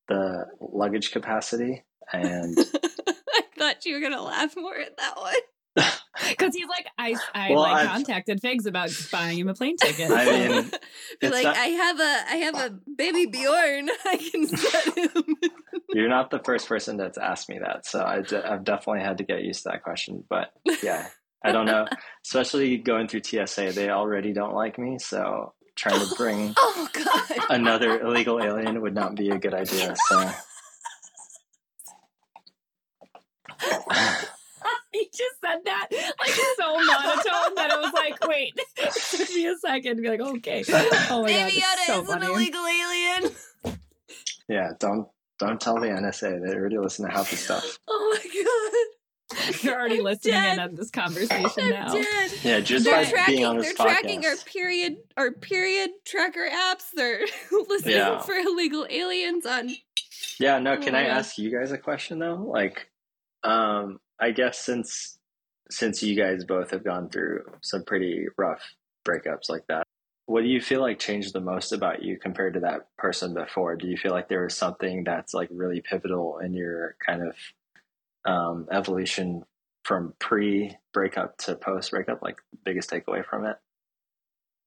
[0.07, 1.83] the luggage capacity.
[2.11, 2.57] And
[3.33, 5.35] I thought you were going to laugh more at that one.
[6.29, 9.77] Because he's like, I, I Well, like I've- contacted Figs about buying him a plane
[9.77, 10.11] ticket.
[10.11, 10.71] I mean,
[11.23, 13.89] like not- I have a I have a baby Bjorn.
[14.05, 15.25] I can set him.
[15.93, 19.17] you're not the first person that's asked me that, so I de- I've definitely had
[19.19, 20.23] to get used to that question.
[20.29, 20.51] But
[20.83, 21.07] yeah,
[21.43, 21.87] I don't know.
[22.25, 27.37] Especially going through TSA, they already don't like me, so trying to bring oh God.
[27.49, 29.95] another illegal alien would not be a good idea.
[30.09, 30.29] So.
[34.91, 39.47] he just said that like so monotone that it was like, wait, it took me
[39.47, 40.63] a second to be like, okay.
[41.09, 42.25] Oh my Baby it's Yoda so is funny.
[42.25, 43.31] an illegal alien.
[44.47, 45.07] Yeah, don't
[45.39, 46.45] don't tell the NSA.
[46.45, 47.79] They already listen to half the stuff.
[47.87, 49.00] Oh my God.
[49.63, 50.53] You're already I'm listening dead.
[50.53, 51.93] in on this conversation I'm now.
[51.93, 52.31] dead.
[52.43, 53.35] Yeah, just they're by tracking.
[53.35, 56.85] being on this They're this tracking our period, our period tracker apps.
[56.95, 57.21] They're
[57.69, 58.19] listening Yeah.
[58.19, 59.69] for illegal aliens on.
[60.39, 62.35] Yeah, no, can Oh I my ask you guys a question though?
[62.35, 62.89] Like,
[63.43, 65.17] um, I guess since
[65.69, 68.61] since you guys both have gone through some pretty rough
[69.07, 69.83] breakups like that,
[70.25, 73.75] what do you feel like changed the most about you compared to that person before?
[73.75, 77.35] Do you feel like there was something that's like really pivotal in your kind of
[78.25, 79.43] um, evolution
[79.83, 82.21] from pre breakup to post breakup?
[82.21, 83.57] Like, biggest takeaway from it?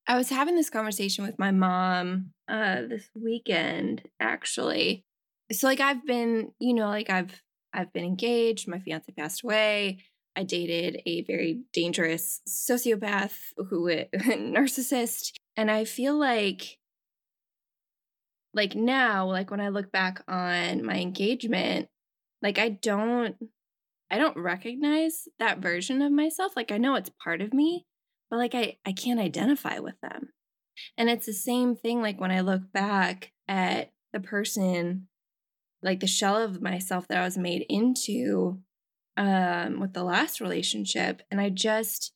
[0.07, 5.05] I was having this conversation with my mom uh this weekend actually.
[5.53, 9.99] So like I've been, you know, like I've I've been engaged, my fiance passed away.
[10.37, 13.37] I dated a very dangerous sociopath
[13.69, 16.79] who narcissist and I feel like
[18.53, 21.89] like now like when I look back on my engagement,
[22.45, 23.37] like I don't
[24.11, 26.53] I don't recognize that version of myself.
[26.55, 27.87] Like I know it's part of me,
[28.31, 30.29] but like I I can't identify with them.
[30.99, 35.09] And it's the same thing like when I look back at the person
[35.83, 38.61] like the shell of myself that I was made into
[39.17, 42.13] um with the last relationship and I just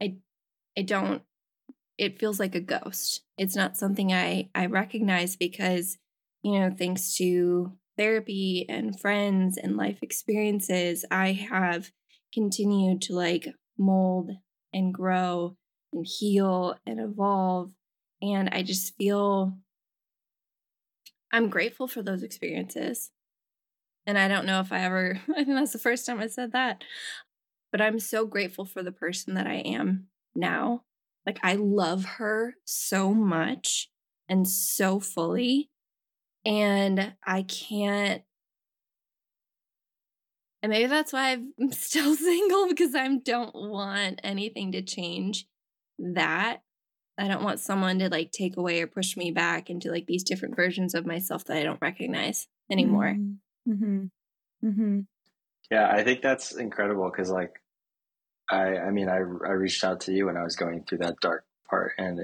[0.00, 0.16] I
[0.76, 1.22] I don't
[1.96, 3.22] it feels like a ghost.
[3.38, 5.96] It's not something I I recognize because
[6.42, 11.90] you know, thanks to therapy and friends and life experiences, I have
[12.32, 14.30] continued to like mold
[14.72, 15.56] and grow
[15.92, 17.72] and heal and evolve.
[18.20, 19.58] And I just feel
[21.32, 23.10] I'm grateful for those experiences.
[24.06, 26.52] And I don't know if I ever, I think that's the first time I said
[26.52, 26.84] that,
[27.70, 30.82] but I'm so grateful for the person that I am now.
[31.24, 33.88] Like, I love her so much
[34.28, 35.70] and so fully.
[36.44, 38.22] And I can't,
[40.62, 45.46] and maybe that's why I'm still single because I don't want anything to change
[45.98, 46.62] that.
[47.18, 50.24] I don't want someone to like take away or push me back into like these
[50.24, 53.14] different versions of myself that I don't recognize anymore.
[53.68, 54.04] Mm-hmm.
[54.64, 55.00] Mm-hmm.
[55.70, 57.54] Yeah, I think that's incredible because, like,
[58.50, 61.20] I, I mean, I, I reached out to you when I was going through that
[61.20, 62.20] dark part, and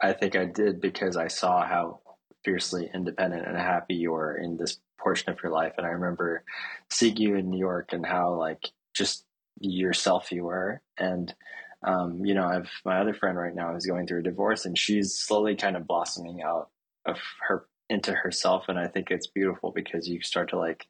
[0.00, 2.00] I think I did because I saw how
[2.46, 6.44] fiercely independent and happy you were in this portion of your life, and I remember
[6.88, 9.24] seeing you in New York and how like just
[9.60, 11.34] yourself you were, and
[11.82, 14.78] um, you know, I've my other friend right now is going through a divorce, and
[14.78, 16.70] she's slowly kind of blossoming out
[17.04, 20.86] of her into herself, and I think it's beautiful because you start to like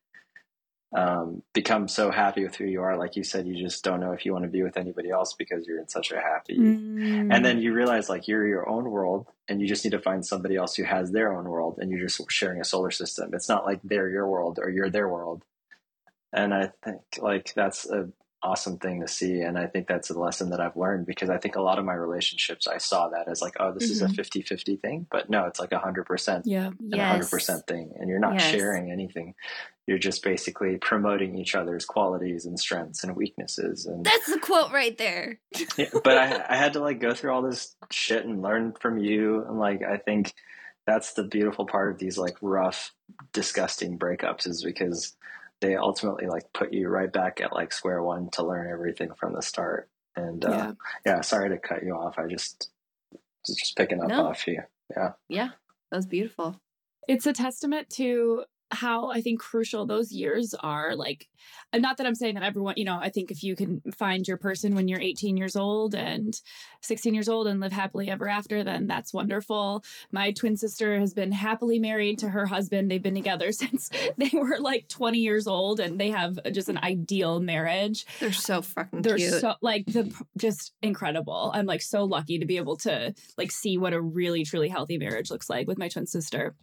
[0.94, 2.96] um, become so happy with who you are.
[2.96, 5.34] Like you said, you just don't know if you want to be with anybody else
[5.34, 6.56] because you're in such a happy.
[6.56, 7.34] Mm.
[7.34, 10.24] And then you realize like you're your own world and you just need to find
[10.24, 13.30] somebody else who has their own world and you're just sharing a solar system.
[13.34, 15.42] It's not like they're your world or you're their world.
[16.32, 18.08] And I think like that's a
[18.46, 19.40] awesome thing to see.
[19.40, 21.84] And I think that's a lesson that I've learned because I think a lot of
[21.84, 24.14] my relationships, I saw that as like, oh, this is a Mhm.
[24.16, 25.06] 50 50 thing.
[25.10, 26.66] But no, it's like a 100% Yeah.
[26.68, 27.30] and Yes.
[27.32, 27.92] 100% thing.
[27.98, 28.44] And you're not Yes.
[28.50, 29.34] sharing anything.
[29.88, 33.86] You're just basically promoting each other's qualities and strengths and weaknesses.
[33.86, 35.40] And That's the quote right there.
[35.76, 38.98] yeah, but I, I had to like go through all this shit and learn from
[38.98, 39.44] you.
[39.44, 40.32] And like, I think
[40.86, 42.92] that's the beautiful part of these like rough,
[43.32, 45.15] disgusting breakups is because
[45.60, 49.32] they ultimately like put you right back at like square one to learn everything from
[49.32, 49.88] the start.
[50.14, 50.72] And uh, Yeah.
[51.04, 52.18] yeah, sorry to cut you off.
[52.18, 52.70] I just
[53.46, 54.26] was just picking up No.
[54.26, 54.62] off you.
[54.96, 55.12] Yeah.
[55.28, 55.48] Yeah,
[55.90, 56.60] that was beautiful.
[57.08, 60.96] it's a testament to how I think crucial those years are.
[60.96, 61.28] Like,
[61.74, 64.36] not that I'm saying that everyone, you know, I think if you can find your
[64.36, 66.38] person when you're 18 years old and
[66.80, 69.84] 16 years old and live happily ever after, then that's wonderful.
[70.10, 72.90] My twin sister has been happily married to her husband.
[72.90, 76.78] They've been together since they were like 20 years old and they have just an
[76.78, 78.04] ideal marriage.
[78.20, 79.40] They're so fucking They're cute.
[79.40, 81.52] so like the just incredible.
[81.54, 84.98] I'm like so lucky to be able to like see what a really truly healthy
[84.98, 86.54] marriage looks like with my twin sister.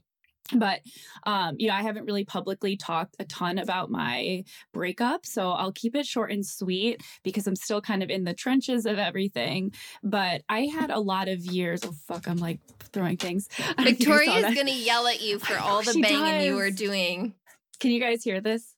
[0.53, 0.81] But
[1.25, 5.71] um, you know, I haven't really publicly talked a ton about my breakup, so I'll
[5.71, 9.71] keep it short and sweet because I'm still kind of in the trenches of everything.
[10.03, 11.81] But I had a lot of years.
[11.85, 12.59] Oh fuck, I'm like
[12.91, 13.47] throwing things.
[13.59, 15.93] I don't know if you guys saw Victoria's gonna yell at you for all the
[15.93, 17.33] she banging you were doing.
[17.79, 18.73] Can you guys hear this?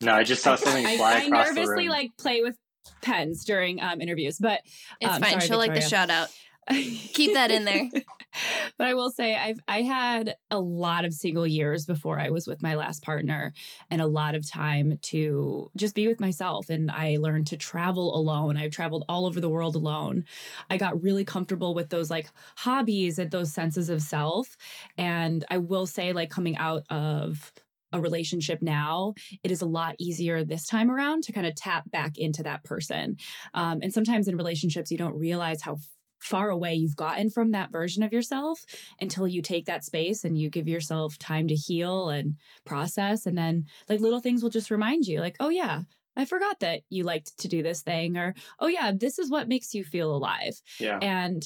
[0.00, 1.88] No, I just saw something I, fly I across the nervously room.
[1.88, 2.56] like play with
[3.00, 4.60] pens during um, interviews, but
[5.00, 5.32] It's Um, fine.
[5.34, 5.88] sorry, She'll like the Victoria.
[5.88, 6.28] shout out.
[6.68, 7.90] Keep that in there.
[8.78, 12.46] but I will say I've I had a lot of single years before I was
[12.46, 13.52] with my last partner
[13.90, 18.16] and a lot of time to just be with myself and I learned to travel
[18.16, 18.56] alone.
[18.56, 20.24] I've traveled all over the world alone.
[20.70, 24.56] I got really comfortable with those like hobbies and those senses of self
[24.96, 27.52] and I will say like coming out of
[27.94, 31.88] a relationship now, it is a lot easier this time around to kind of tap
[31.90, 33.16] back into that person.
[33.54, 35.78] Um, and sometimes in relationships, you don't realize how
[36.24, 38.64] far away you've gotten from that version of yourself
[39.00, 43.26] until you take that space and you give yourself time to heal and process.
[43.26, 45.82] And then, like, little things will just remind you, like, oh, yeah.
[46.16, 49.48] I forgot that you liked to do this thing, or oh, yeah, this is what
[49.48, 50.54] makes you feel alive.
[50.78, 50.98] yeah.
[51.02, 51.42] And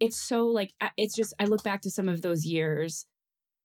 [0.00, 3.06] it's so like, it's just, I look back to some of those years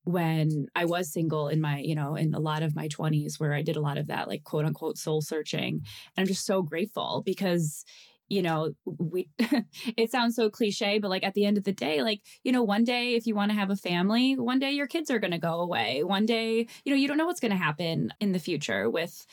[0.04, 3.54] when I was single in my, you know, in a lot of my 20s where
[3.54, 5.82] I did a lot of that, like quote unquote soul searching.
[6.16, 7.84] And I'm just so grateful because,
[8.32, 9.28] you know, we,
[9.98, 12.64] it sounds so cliche, but like at the end of the day, like, you know,
[12.64, 15.32] one day if you want to have a family, one day your kids are going
[15.32, 16.02] to go away.
[16.06, 19.26] One day, you know, you don't know what's going to happen in the future with,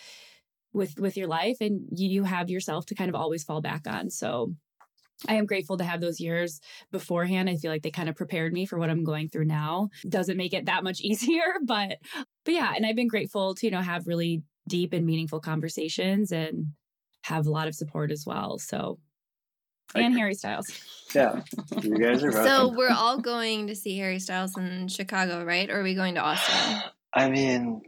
[0.73, 4.11] with, with your life and you, have yourself to kind of always fall back on.
[4.11, 4.55] So,
[5.29, 6.61] I am grateful to have those years
[6.93, 7.51] beforehand.
[7.51, 9.89] I feel like they kind of prepared me for what I'm going through now.
[10.09, 11.99] Doesn't make it that much easier, but
[12.45, 16.31] but yeah, and I've been grateful to, you know, have really deep and meaningful conversations
[16.31, 16.67] and
[17.29, 18.59] have a lot of support as well.
[18.59, 18.99] So
[19.95, 20.67] and Harry Styles.
[21.15, 21.43] Yeah.
[21.83, 22.47] You guys are both.
[22.47, 25.71] So we're all going to see Harry Styles in Chicago, right?
[25.71, 26.83] Or are we going to Austin?
[27.13, 27.83] I mean,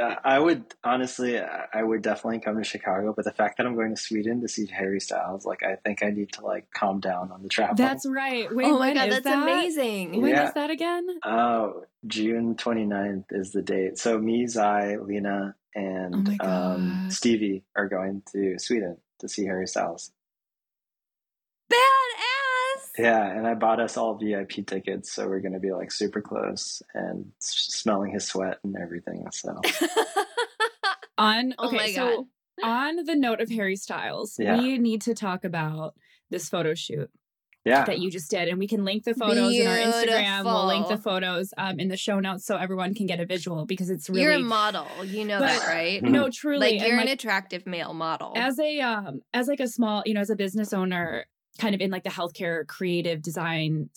[0.00, 3.74] uh, I would honestly, I would definitely come to Chicago, but the fact that I'm
[3.74, 7.00] going to Sweden to see Harry Styles, like, I think I need to like calm
[7.00, 7.76] down on the travel.
[7.76, 8.54] That's right.
[8.54, 9.42] Wait, oh my god, that's that?
[9.42, 10.20] amazing.
[10.20, 10.52] When is Yeah.
[10.54, 11.06] that again?
[11.24, 13.98] Oh, June 29th is the date.
[13.98, 19.66] So me, Zai, Lena, and Oh um, Stevie are going to Sweden to see Harry
[19.66, 20.12] Styles.
[23.00, 23.04] Badass.
[23.04, 26.20] Yeah, and I bought us all VIP tickets, so we're going to be like super
[26.20, 29.24] close and smelling his sweat and everything.
[29.32, 29.56] So
[31.18, 32.26] On Oh okay, my so
[32.62, 34.58] on the note of Harry Styles, Yeah.
[34.58, 35.94] we need to talk about
[36.30, 37.10] this photo shoot
[37.64, 40.44] yeah, that you just did, and we can link the photos in our Instagram.
[40.44, 43.66] We'll link the photos um, in the show notes so everyone can get a visual
[43.66, 44.86] because it's really You're a model.
[45.04, 46.02] You know But- that, right?
[46.02, 48.32] no truly Like you're an like, attractive male model.
[48.36, 51.26] as a um as like a small you know as a business owner
[51.58, 53.90] kind of in like the healthcare creative design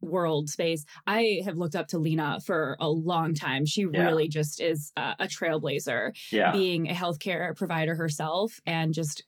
[0.00, 4.04] world space i have looked up to lena for a long time she Yeah.
[4.04, 9.22] really just is a, a trailblazer yeah, being a healthcare provider herself and just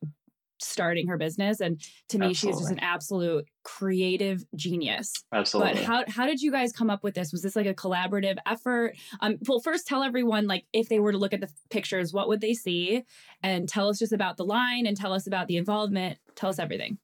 [0.60, 5.74] starting her business and to me she's just an absolute creative genius absolutely.
[5.74, 7.30] but how how did you guys come up with this?
[7.30, 8.96] Was this like a collaborative effort?
[9.20, 12.26] Um, well, first tell everyone like if they were to look at the pictures, what
[12.26, 13.04] would they see?
[13.42, 16.18] And tell us just about the line and tell us about the involvement.
[16.34, 16.98] Tell us everything.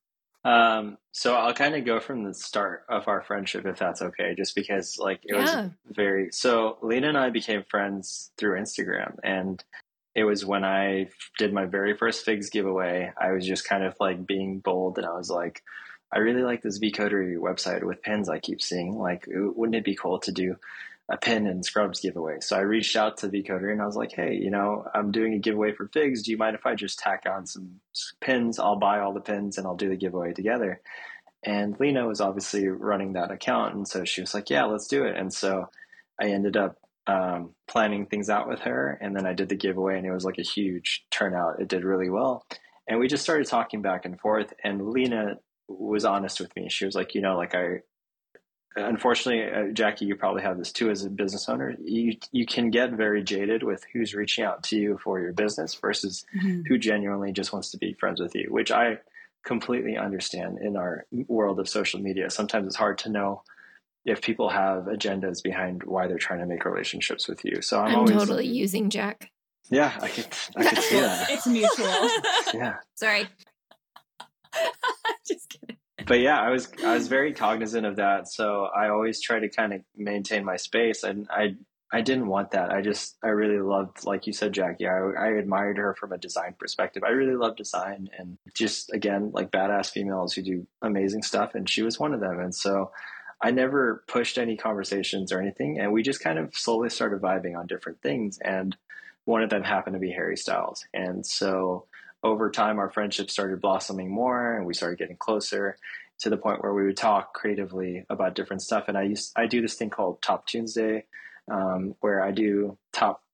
[0.44, 4.34] Um, so I'll kind of go from the start of our friendship, if that's okay,
[4.34, 5.62] just because like it Yeah.
[5.62, 6.30] was very.
[6.32, 9.62] So Lena and I became friends through Instagram, and
[10.14, 13.12] it was when I did my very first figs giveaway.
[13.18, 15.62] I was just kind of like being bold, and I was like,
[16.12, 18.98] I really like this V Coterie website with pins I keep seeing.
[18.98, 20.56] Like, wouldn't it be cool to do
[21.10, 22.38] a pin and scrubs giveaway?
[22.40, 25.12] So I reached out to V Coterie and I was like, hey, you know, I'm
[25.12, 26.22] doing a giveaway for figs.
[26.22, 27.80] Do you mind if I just tack on some
[28.20, 28.58] pins?
[28.58, 30.80] I'll buy all the pins and I'll do the giveaway together.
[31.44, 33.74] And Lena was obviously running that account.
[33.74, 35.16] And so she was like, yeah, let's do it.
[35.16, 35.68] And so
[36.20, 38.98] I ended up um, planning things out with her.
[39.00, 41.60] And then I did the giveaway and it was like a huge turnout.
[41.60, 42.46] It did really well.
[42.88, 44.52] And we just started talking back and forth.
[44.62, 45.38] And Lena
[45.68, 46.68] was honest with me.
[46.70, 47.80] She was like, you know, like I,
[48.76, 51.74] unfortunately, uh, Jackie, you probably have this too as a business owner.
[51.82, 55.74] You you can get very jaded with who's reaching out to you for your business
[55.74, 56.24] versus
[56.66, 58.98] who genuinely just wants to be friends with you, which I
[59.44, 62.30] completely understand in our world of social media.
[62.30, 63.42] Sometimes it's hard to know
[64.04, 67.62] if people have agendas behind why they're trying to make relationships with you.
[67.62, 69.30] So I'm, I'm always totally using Jack.
[69.70, 71.30] yeah, I could I could see that.
[71.30, 72.08] It's mutual.
[72.54, 72.76] Yeah.
[72.96, 73.26] Sorry.
[75.26, 75.76] just kidding.
[76.06, 78.28] But yeah, I was I was very cognizant of that.
[78.28, 81.56] So I always try to kind of maintain my space, and I
[81.92, 82.70] I didn't want that.
[82.70, 84.88] I just I really loved, like you said, Jackie.
[84.88, 87.04] I, I admired her from a design perspective.
[87.04, 91.68] I really love design, and just again like badass females who do amazing stuff, and
[91.68, 92.40] she was one of them.
[92.40, 92.90] And so
[93.40, 97.56] I never pushed any conversations or anything, and we just kind of slowly started vibing
[97.56, 98.38] on different things.
[98.44, 98.76] And
[99.24, 101.86] one of them happened to be Harry Styles, and so
[102.24, 105.78] over time our friendship started blossoming more and we started getting closer
[106.20, 108.86] to the point where we would talk creatively about different stuff.
[108.88, 111.06] And i used i do this thing called top Tuesday,
[111.52, 113.24] um, where i do top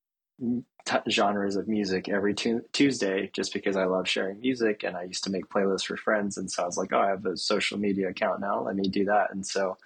[0.86, 5.04] t- genres of music every tu- tuesday just because i love sharing music and i
[5.04, 6.38] used to make playlists for friends.
[6.38, 8.62] And so i was like oh i have a social media account now.
[8.64, 9.32] Let me do that.
[9.32, 9.78] And so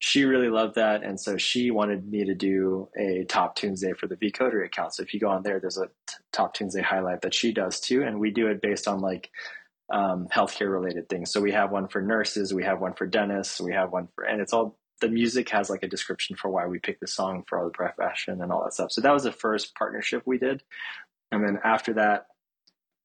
[0.00, 3.92] she really loved that and so she wanted me to do a top tunes day
[3.92, 4.94] for the V Coterie account.
[4.94, 7.52] So if you go on there there's a t- top tunes day highlight that she
[7.52, 9.30] does too and we do it based on like
[9.92, 11.30] um, healthcare related things.
[11.30, 14.24] So we have one for nurses we have one for dentists we have one for
[14.24, 17.44] and it's all the music has like a description for why we picked the song
[17.46, 18.92] for all the profession and all that stuff.
[18.92, 20.62] So that was the first partnership we did.
[21.30, 22.26] And then after that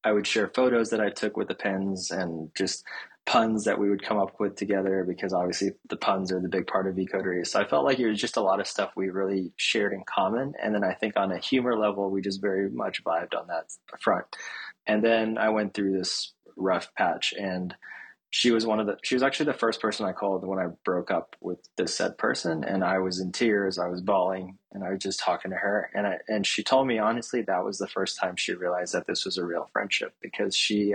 [0.05, 2.85] i would share photos that i took with the pens and just
[3.25, 6.67] puns that we would come up with together because obviously the puns are the big
[6.67, 7.43] part of V Coterie.
[7.45, 10.03] So I felt like it was just a lot of stuff we really shared in
[10.05, 10.53] common.
[10.61, 13.71] And then I think on a humor level, we just very much vibed on that
[13.99, 14.25] front.
[14.85, 17.75] And then I went through this rough patch and
[18.29, 20.67] she was one of the she was actually the first person I called when I
[20.83, 24.83] broke up with this said person and I was in tears, I was bawling and
[24.83, 27.77] I was just talking to her and I and she told me honestly that was
[27.77, 30.93] the first time she realized that this was a real friendship because she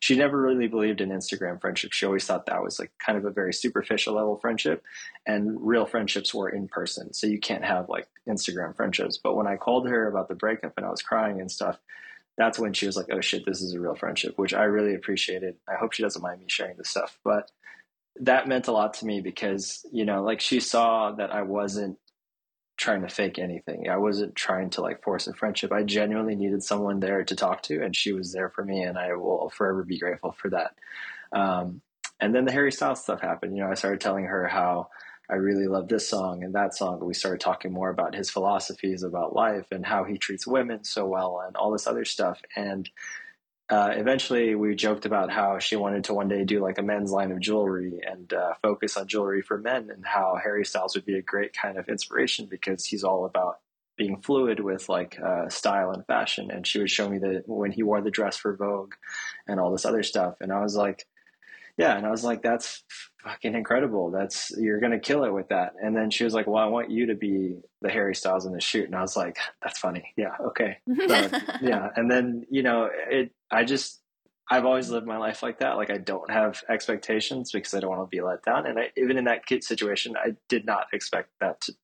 [0.00, 1.92] she never really believed in Instagram friendship.
[1.92, 4.82] She always thought that was like kind of a very superficial level friendship,
[5.26, 7.12] and real friendships were in person.
[7.12, 9.18] So you can't have like Instagram friendships.
[9.18, 11.78] But when I called her about the breakup and I was crying and stuff,
[12.36, 14.94] that's when she was like, "Oh shit, this is a real friendship," which I really
[14.94, 15.56] appreciated.
[15.68, 17.50] I hope she doesn't mind me sharing this stuff, but
[18.20, 21.98] that meant a lot to me because you know, like she saw that I wasn't
[22.78, 23.88] trying to fake anything.
[23.90, 25.72] I wasn't trying to like force a friendship.
[25.72, 28.96] I genuinely needed someone there to talk to, and she was there for me, and
[28.96, 30.74] I will forever be grateful for that.
[31.32, 31.82] Um,
[32.20, 33.56] and then the Harry Styles stuff happened.
[33.56, 34.88] You know, I started telling her how
[35.30, 37.04] I really love this song and that song.
[37.04, 41.04] We started talking more about his philosophies about life and how he treats women so
[41.04, 42.40] well and all this other stuff.
[42.56, 42.88] And
[43.70, 47.12] uh, eventually we joked about how she wanted to one day do like a men's
[47.12, 51.04] line of jewelry and uh, focus on jewelry for men and how Harry Styles would
[51.04, 53.58] be a great kind of inspiration because he's all about
[53.98, 56.50] being fluid with like uh, style and fashion.
[56.50, 58.94] And she would show me that when he wore the dress for Vogue
[59.46, 60.36] and all this other stuff.
[60.40, 61.06] And I was like,
[61.76, 61.96] yeah.
[61.96, 62.82] And I was like, that's
[63.22, 64.10] fucking incredible.
[64.10, 65.74] That's, you're going to kill it with that.
[65.80, 68.52] And then she was like, well, I want you to be the Harry Styles in
[68.52, 68.86] the shoot.
[68.86, 70.14] And I was like, that's funny.
[70.16, 70.36] Yeah.
[70.40, 70.78] Okay.
[71.08, 71.30] So,
[71.62, 71.90] yeah.
[71.94, 74.00] And then, you know, it, I just,
[74.50, 75.76] I've always lived my life like that.
[75.76, 78.66] Like I don't have expectations because I don't want to be let down.
[78.66, 81.74] And I, even in that kid situation, I did not expect that to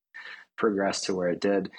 [0.56, 1.70] progress to where it did.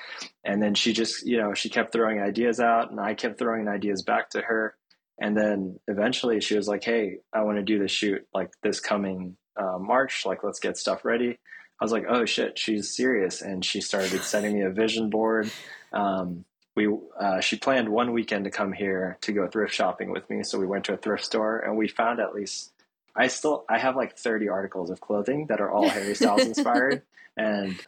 [0.44, 3.68] And then she just, you know, she kept throwing ideas out and I kept throwing
[3.68, 4.76] ideas back to her.
[5.20, 8.80] And then eventually she was like, Hey, I want to do the shoot like this
[8.80, 10.26] coming uh, March.
[10.26, 11.40] Like, let's get stuff ready.
[11.80, 13.42] I was like, oh shit, she's serious.
[13.42, 15.52] And she started sending me a vision board.
[15.92, 16.46] Um,
[16.76, 20.44] we, uh, she planned one weekend to come here to go thrift shopping with me.
[20.44, 22.72] So we went to a thrift store and we found at least,
[23.16, 27.02] I still, I have like 30 articles of clothing that are all Harry Styles inspired.
[27.38, 27.80] and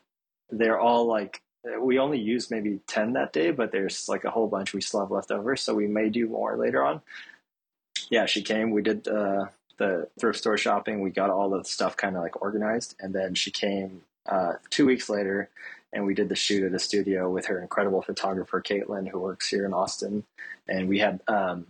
[0.50, 1.42] they're all like,
[1.82, 5.02] we only used maybe 10 that day, but there's like a whole bunch we still
[5.02, 5.58] have left over.
[5.58, 7.02] So we may do more later on.
[8.10, 8.72] Yeah, she came.
[8.72, 11.02] We did uh, the thrift store shopping.
[11.02, 14.86] We got all the stuff kind of like organized, and then she came uh, two
[14.86, 15.50] weeks later,
[15.94, 19.48] and we did the shoot at a studio with her incredible photographer Caitlin, who works
[19.50, 20.24] here in Austin,
[20.68, 21.22] and we had.
[21.28, 21.68] Um,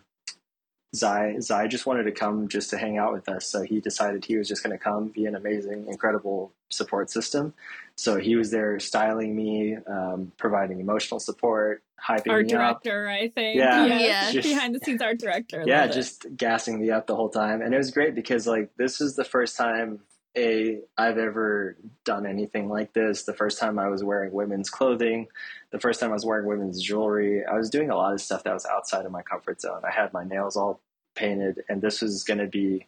[0.95, 4.23] Zai Zai just wanted to come just to hang out with us, so he decided
[4.23, 7.53] he was just going to come, be an amazing, incredible support system.
[7.97, 12.35] So he was there styling me, um, providing emotional support, hyping me up.
[12.35, 13.13] art director, up.
[13.13, 13.57] I think.
[13.57, 14.31] Yeah, Yeah.
[14.31, 15.61] Just- behind the scenes art director.
[15.67, 15.93] yeah, Love it.
[15.93, 19.15] just gassing me up the whole time, and it was great because like this is
[19.17, 19.99] the first time
[20.37, 21.75] a I've ever
[22.05, 23.23] done anything like this.
[23.23, 25.27] The first time I was wearing women's clothing,
[25.71, 27.43] the first time I was wearing women's jewelry.
[27.45, 29.81] I was doing a lot of stuff that was outside of my comfort zone.
[29.85, 30.79] I had my nails all
[31.15, 32.85] painted, and this was going to be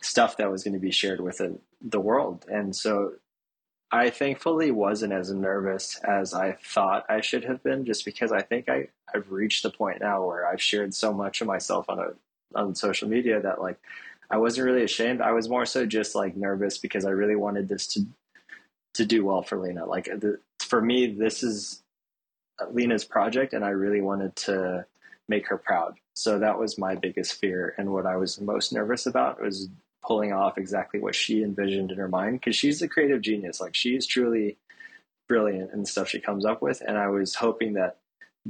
[0.00, 2.44] stuff that was going to be shared with the, the world.
[2.48, 3.14] And so
[3.90, 8.42] I thankfully wasn't as nervous as I thought I should have been, just because I
[8.42, 11.98] think I, I've reached the point now where I've shared so much of myself on
[11.98, 12.08] a
[12.54, 13.78] on social media that like
[14.30, 15.20] I wasn't really ashamed.
[15.20, 18.06] I was more so just like nervous because I really wanted this to
[18.94, 19.84] to do well for Lena.
[19.86, 21.82] Like the, for me, this is
[22.70, 24.86] Lena's project, and I really wanted to
[25.28, 25.96] make her proud.
[26.14, 29.68] So that was my biggest fear, and what I was most nervous about was
[30.02, 33.60] pulling off exactly what she envisioned in her mind because she's a creative genius.
[33.60, 34.58] Like she is truly
[35.28, 37.96] brilliant in the stuff she comes up with, and I was hoping that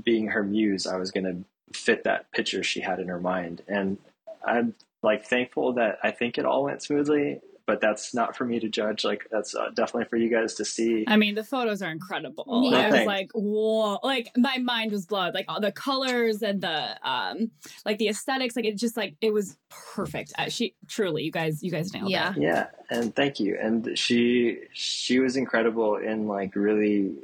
[0.03, 3.63] being her muse, I was going to fit that picture she had in her mind,
[3.67, 3.99] and
[4.45, 4.75] I'm
[5.05, 7.41] like thankful that I think it all went smoothly.
[7.67, 9.07] But that's not for me to judge.
[9.07, 11.07] Like that's uh, definitely for you guys to see.
[11.09, 12.69] I mean, the photos are incredible.
[12.71, 12.79] Yeah.
[12.79, 14.01] I was like, whoa!
[14.03, 15.33] Like my mind was blown.
[15.33, 17.51] Like all the colors and the um,
[17.87, 18.55] like the aesthetics.
[18.55, 20.35] Like it just like it was perfect.
[20.37, 22.35] Uh, she truly, you guys, you guys nailed Yeah.
[22.37, 22.43] it.
[22.43, 23.57] Yeah, and thank you.
[23.59, 27.15] And she she was incredible in like really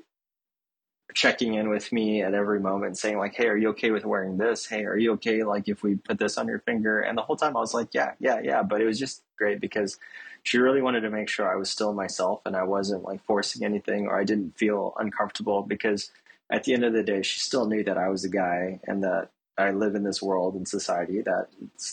[1.15, 4.37] checking in with me at every moment saying like hey are you okay with wearing
[4.39, 4.67] this?
[4.67, 7.01] Hey are you okay like if we put this on your finger?
[7.01, 8.63] And the whole time i was like yeah yeah yeah.
[8.63, 9.99] But it was just great because
[10.43, 13.65] she really wanted to make sure i was still myself and i wasn't like forcing
[13.65, 16.11] anything or i didn't feel uncomfortable because
[16.51, 19.03] at the end of the day she still knew that i was a guy and
[19.03, 21.49] that i live in this world and society that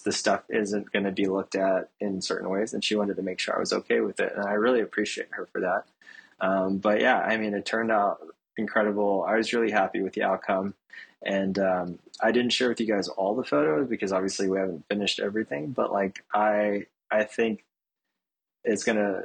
[0.05, 3.23] the stuff isn't going to be looked at in certain ways and she wanted to
[3.23, 5.83] make sure i was okay with it and i really appreciate her for that.
[6.39, 8.19] Um, but yeah i mean it turned out
[8.57, 9.25] incredible.
[9.27, 10.73] I was really happy with the outcome.
[11.23, 14.85] And um, I didn't share with you guys all the photos because obviously we haven't
[14.87, 15.71] finished everything.
[15.71, 17.63] But like I, I think
[18.63, 19.23] it's gonna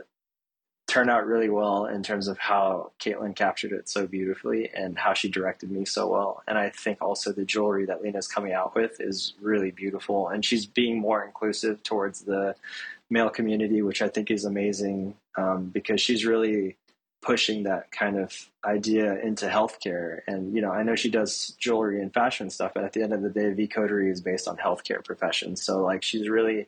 [0.88, 5.14] turn out really well in terms of how Caitlin captured it so beautifully and how
[5.14, 6.42] she directed me so well.
[6.46, 10.28] And I think also the jewelry that Lena's coming out with is really beautiful.
[10.28, 12.56] And she's being more inclusive towards the
[13.08, 16.76] male community, which I think is amazing um, because she's really
[17.22, 20.20] pushing that kind of idea into healthcare.
[20.26, 23.12] And, you know, I know she does jewelry and fashion stuff, but at the end
[23.12, 25.64] of the day, V Coterie is based on healthcare professions.
[25.64, 26.66] So, like, she's really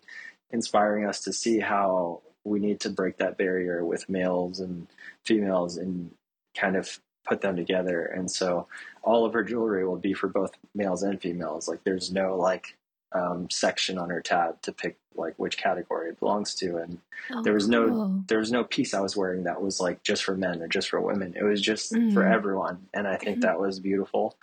[0.52, 4.86] inspiring us to see how we need to break that barrier with males and
[5.24, 6.12] females and
[6.56, 8.04] kind of put them together.
[8.04, 8.68] And so,
[9.02, 11.66] all of her jewelry will be for both males and females.
[11.66, 12.76] Like, there's no like
[13.14, 16.98] um, section on her tab to pick like which category it belongs to, and
[17.32, 18.24] Oh, there was no cool.
[18.26, 20.90] there was no piece I was wearing that was like just for men or just
[20.90, 21.34] for women.
[21.36, 22.34] It was just for Mhm.
[22.34, 24.36] everyone, and I think that was beautiful.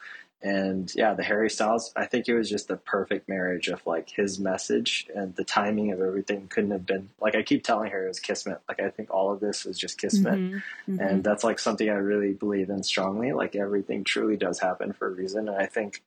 [0.44, 4.10] And yeah, the Harry Styles, I think it was just the perfect marriage of like
[4.10, 8.06] his message and the timing of everything couldn't have been like I keep telling her
[8.06, 8.60] it was kismet.
[8.68, 10.34] Like I think all of this was just kismet.
[10.40, 10.56] Mm-hmm.
[10.94, 11.00] Mm-hmm.
[11.00, 13.34] And that's like something I really believe in strongly.
[13.34, 15.48] Like everything truly does happen for a reason.
[15.48, 16.02] And I think,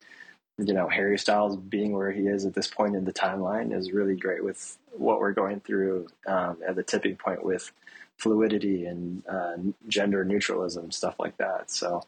[0.58, 3.92] you know, Harry Styles being where he is at this point in the timeline is
[3.92, 7.72] really great with what we're going through um, at the tipping point with
[8.18, 9.56] fluidity and uh,
[9.88, 11.70] gender neutralism, stuff like that.
[11.70, 12.02] So,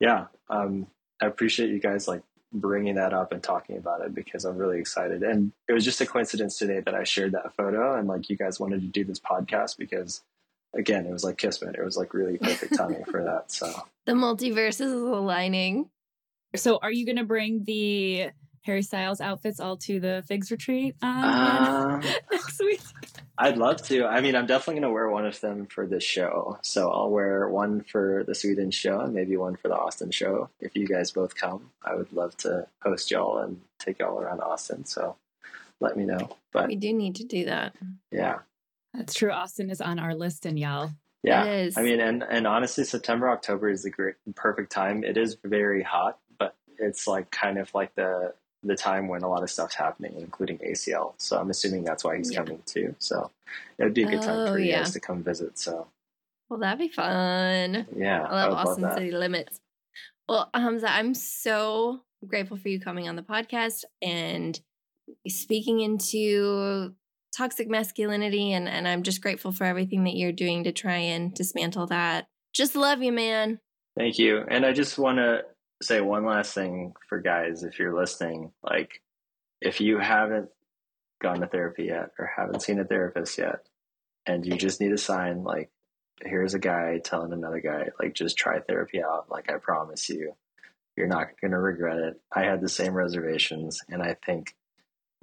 [0.00, 0.86] yeah, um,
[1.20, 2.22] I appreciate you guys like
[2.52, 5.22] bringing that up and talking about it because I'm really excited.
[5.22, 8.36] And it was just a coincidence today that I shared that photo and like you
[8.36, 10.22] guys wanted to do this podcast because
[10.74, 11.76] again, it was like Kismet.
[11.76, 13.52] It was like really perfect timing for that.
[13.52, 13.72] So
[14.06, 15.90] the multiverse is aligning.
[16.56, 18.30] So are you going to bring the
[18.62, 22.80] Harry Styles outfits all to the Figs retreat um, um, next week?
[23.38, 24.06] I'd love to.
[24.06, 26.58] I mean, I'm definitely going to wear one of them for this show.
[26.62, 30.48] So I'll wear one for the Sweden show and maybe one for the Austin show.
[30.60, 34.40] If you guys both come, I would love to host y'all and take y'all around
[34.40, 34.84] Austin.
[34.84, 35.16] So
[35.80, 36.36] let me know.
[36.52, 37.74] But we do need to do that.
[38.10, 38.38] Yeah.
[38.94, 39.32] That's true.
[39.32, 40.90] Austin is on our list, and y'all.
[41.22, 41.44] Yeah.
[41.44, 41.78] It is.
[41.78, 45.02] I mean, and, and honestly, September, October is the great, perfect time.
[45.02, 46.21] It is very hot, but
[46.78, 50.56] it's like kind of like the the time when a lot of stuff's happening, including
[50.58, 51.14] ACL.
[51.18, 52.38] So I'm assuming that's why he's Yeah.
[52.44, 52.94] coming too.
[53.00, 53.30] So
[53.76, 54.78] it would be a good time Oh, for you yeah.
[54.78, 55.58] guys to come visit.
[55.58, 55.88] So
[56.48, 57.86] Well, that'd be fun.
[57.96, 58.94] yeah, I love would Austin that.
[58.98, 59.58] City Limits.
[60.28, 64.60] Well, Hamza, I'm so grateful for you coming on the podcast and
[65.26, 66.94] speaking into
[67.36, 68.52] toxic masculinity.
[68.52, 72.26] And, and I'm just grateful for everything that you're doing to try and dismantle that.
[72.52, 73.58] Just love you, man.
[73.96, 74.44] Thank you.
[74.48, 75.42] And I just want to
[75.82, 78.52] say one last thing for guys if you're listening.
[78.62, 79.02] Like,
[79.60, 80.48] if you haven't
[81.20, 83.66] gone to therapy yet or haven't seen a therapist yet,
[84.26, 85.70] and you just need a sign, like,
[86.24, 89.30] here's a guy telling another guy, like, just try therapy out.
[89.30, 90.34] Like, I promise you,
[90.96, 92.20] you're not going to regret it.
[92.32, 93.80] I had the same reservations.
[93.88, 94.54] And I think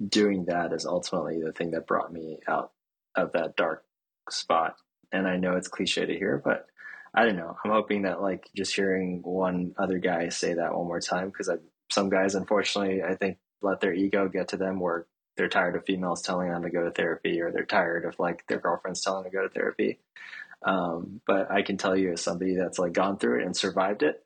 [0.06, 2.72] doing that is ultimately the thing that brought me out
[3.14, 3.84] of that dark
[4.28, 4.76] spot.
[5.12, 6.66] And I know it's cliche to hear, but
[7.14, 7.56] I don't know.
[7.64, 11.50] I'm hoping that like just hearing one other guy say that one more time because
[11.90, 15.06] some guys, unfortunately, I think let their ego get to them where
[15.36, 18.44] they're tired of females telling them to go to therapy or they're tired of like
[18.46, 19.98] their girlfriends telling them to go to therapy.
[20.64, 24.02] Um, but I can tell you as somebody that's like gone through it and survived
[24.02, 24.24] it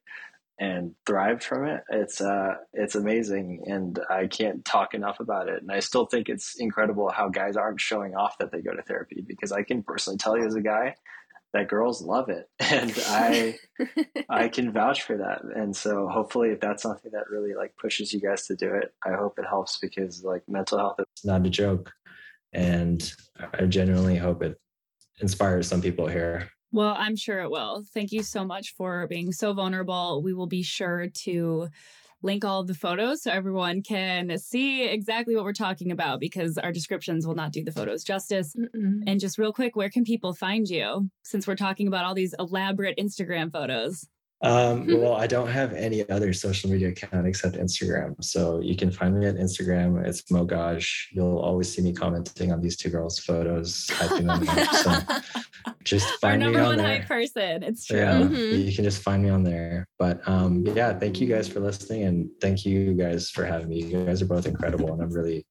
[0.58, 5.62] and thrived from it, it's uh, it's amazing, and I can't talk enough about it.
[5.62, 8.82] And I still think it's incredible how guys aren't showing off that they go to
[8.82, 10.94] therapy because I can personally tell you as a guy
[11.54, 13.56] that girls love it, and I
[14.28, 15.42] I can vouch for that.
[15.56, 18.92] And so hopefully, if that's something that really like pushes you guys to do it,
[19.04, 21.92] I hope it helps because like mental health is not a joke,
[22.52, 23.10] and
[23.54, 24.60] I genuinely hope it
[25.20, 26.50] inspires some people here.
[26.72, 27.84] Well, I'm sure it will.
[27.94, 30.20] Thank you so much for being so vulnerable.
[30.22, 31.68] We will be sure to
[32.24, 36.58] link all of the photos so everyone can see exactly what we're talking about because
[36.58, 38.56] our descriptions will not do the photos justice.
[38.56, 39.02] Mm-mm.
[39.06, 42.34] And just real quick, where can people find you since we're talking about all these
[42.38, 44.08] elaborate Instagram photos?
[44.44, 48.22] Um, well, I don't have any other social media account except Instagram.
[48.22, 50.04] So you can find me at Instagram.
[50.06, 50.86] It's Mogaj.
[51.12, 54.74] You'll always see me commenting on these two girls' photos, hyping them up.
[54.84, 55.32] So
[55.84, 57.04] just Our find me number on one there.
[57.08, 57.62] person.
[57.62, 57.98] It's true.
[57.98, 58.66] Yeah, Mhm.
[58.66, 59.88] you can just find me on there.
[59.98, 63.82] But um, yeah, thank you guys for listening, and thank you guys for having me.
[63.82, 65.46] You guys are both incredible, and I'm really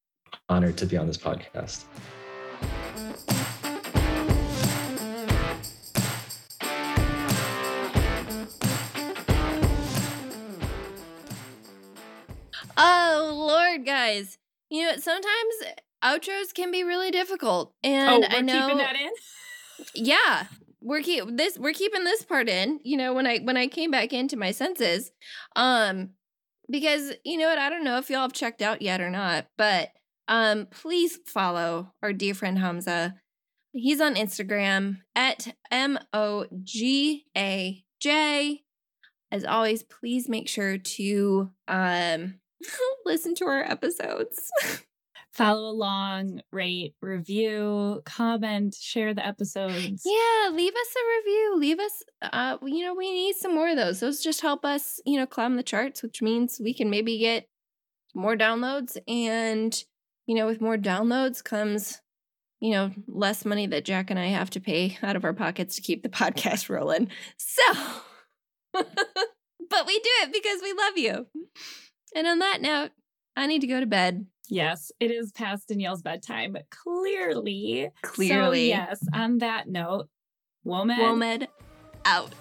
[0.49, 1.85] honored to be on this podcast.
[13.73, 14.37] Oh guys.
[14.69, 15.53] You know, sometimes
[16.03, 17.73] outros can be really difficult.
[17.83, 19.11] Oh, And we're I know keeping that in.
[19.95, 20.45] Yeah.
[20.81, 23.91] We're keep this we're keeping this part in, you know, when I when I came
[23.91, 25.11] back into my senses.
[25.55, 26.11] Um
[26.69, 29.47] because you know what, I don't know if y'all have checked out yet or not,
[29.57, 29.89] but
[30.27, 33.15] um please follow our dear friend Hamza.
[33.71, 38.61] He's on Instagram at M O G A J.
[39.31, 42.35] As always, please make sure to um
[43.05, 44.51] listen to our episodes.
[45.31, 50.03] Follow along, rate, review, comment, share the episodes.
[50.05, 51.55] Yeah, leave us a review.
[51.57, 53.99] Leave us uh you know, we need some more of those.
[53.99, 57.47] Those just help us, you know, climb the charts, which means we can maybe get
[58.13, 59.83] more downloads and
[60.27, 61.99] you know, with more downloads comes
[62.63, 65.75] you know, less money that Jack and I have to pay out of our pockets
[65.75, 67.09] to keep the podcast rolling.
[67.37, 67.61] So,
[68.71, 71.27] but we do it because we love you.
[72.15, 72.91] And on that note,
[73.35, 74.25] I need to go to bed.
[74.49, 76.53] Yes, it is past Danielle's bedtime.
[76.53, 77.89] But clearly.
[78.01, 78.69] Clearly.
[78.71, 80.09] So, yes, on that note,
[80.63, 80.99] woman.
[80.99, 81.47] WOMED
[82.05, 82.33] out.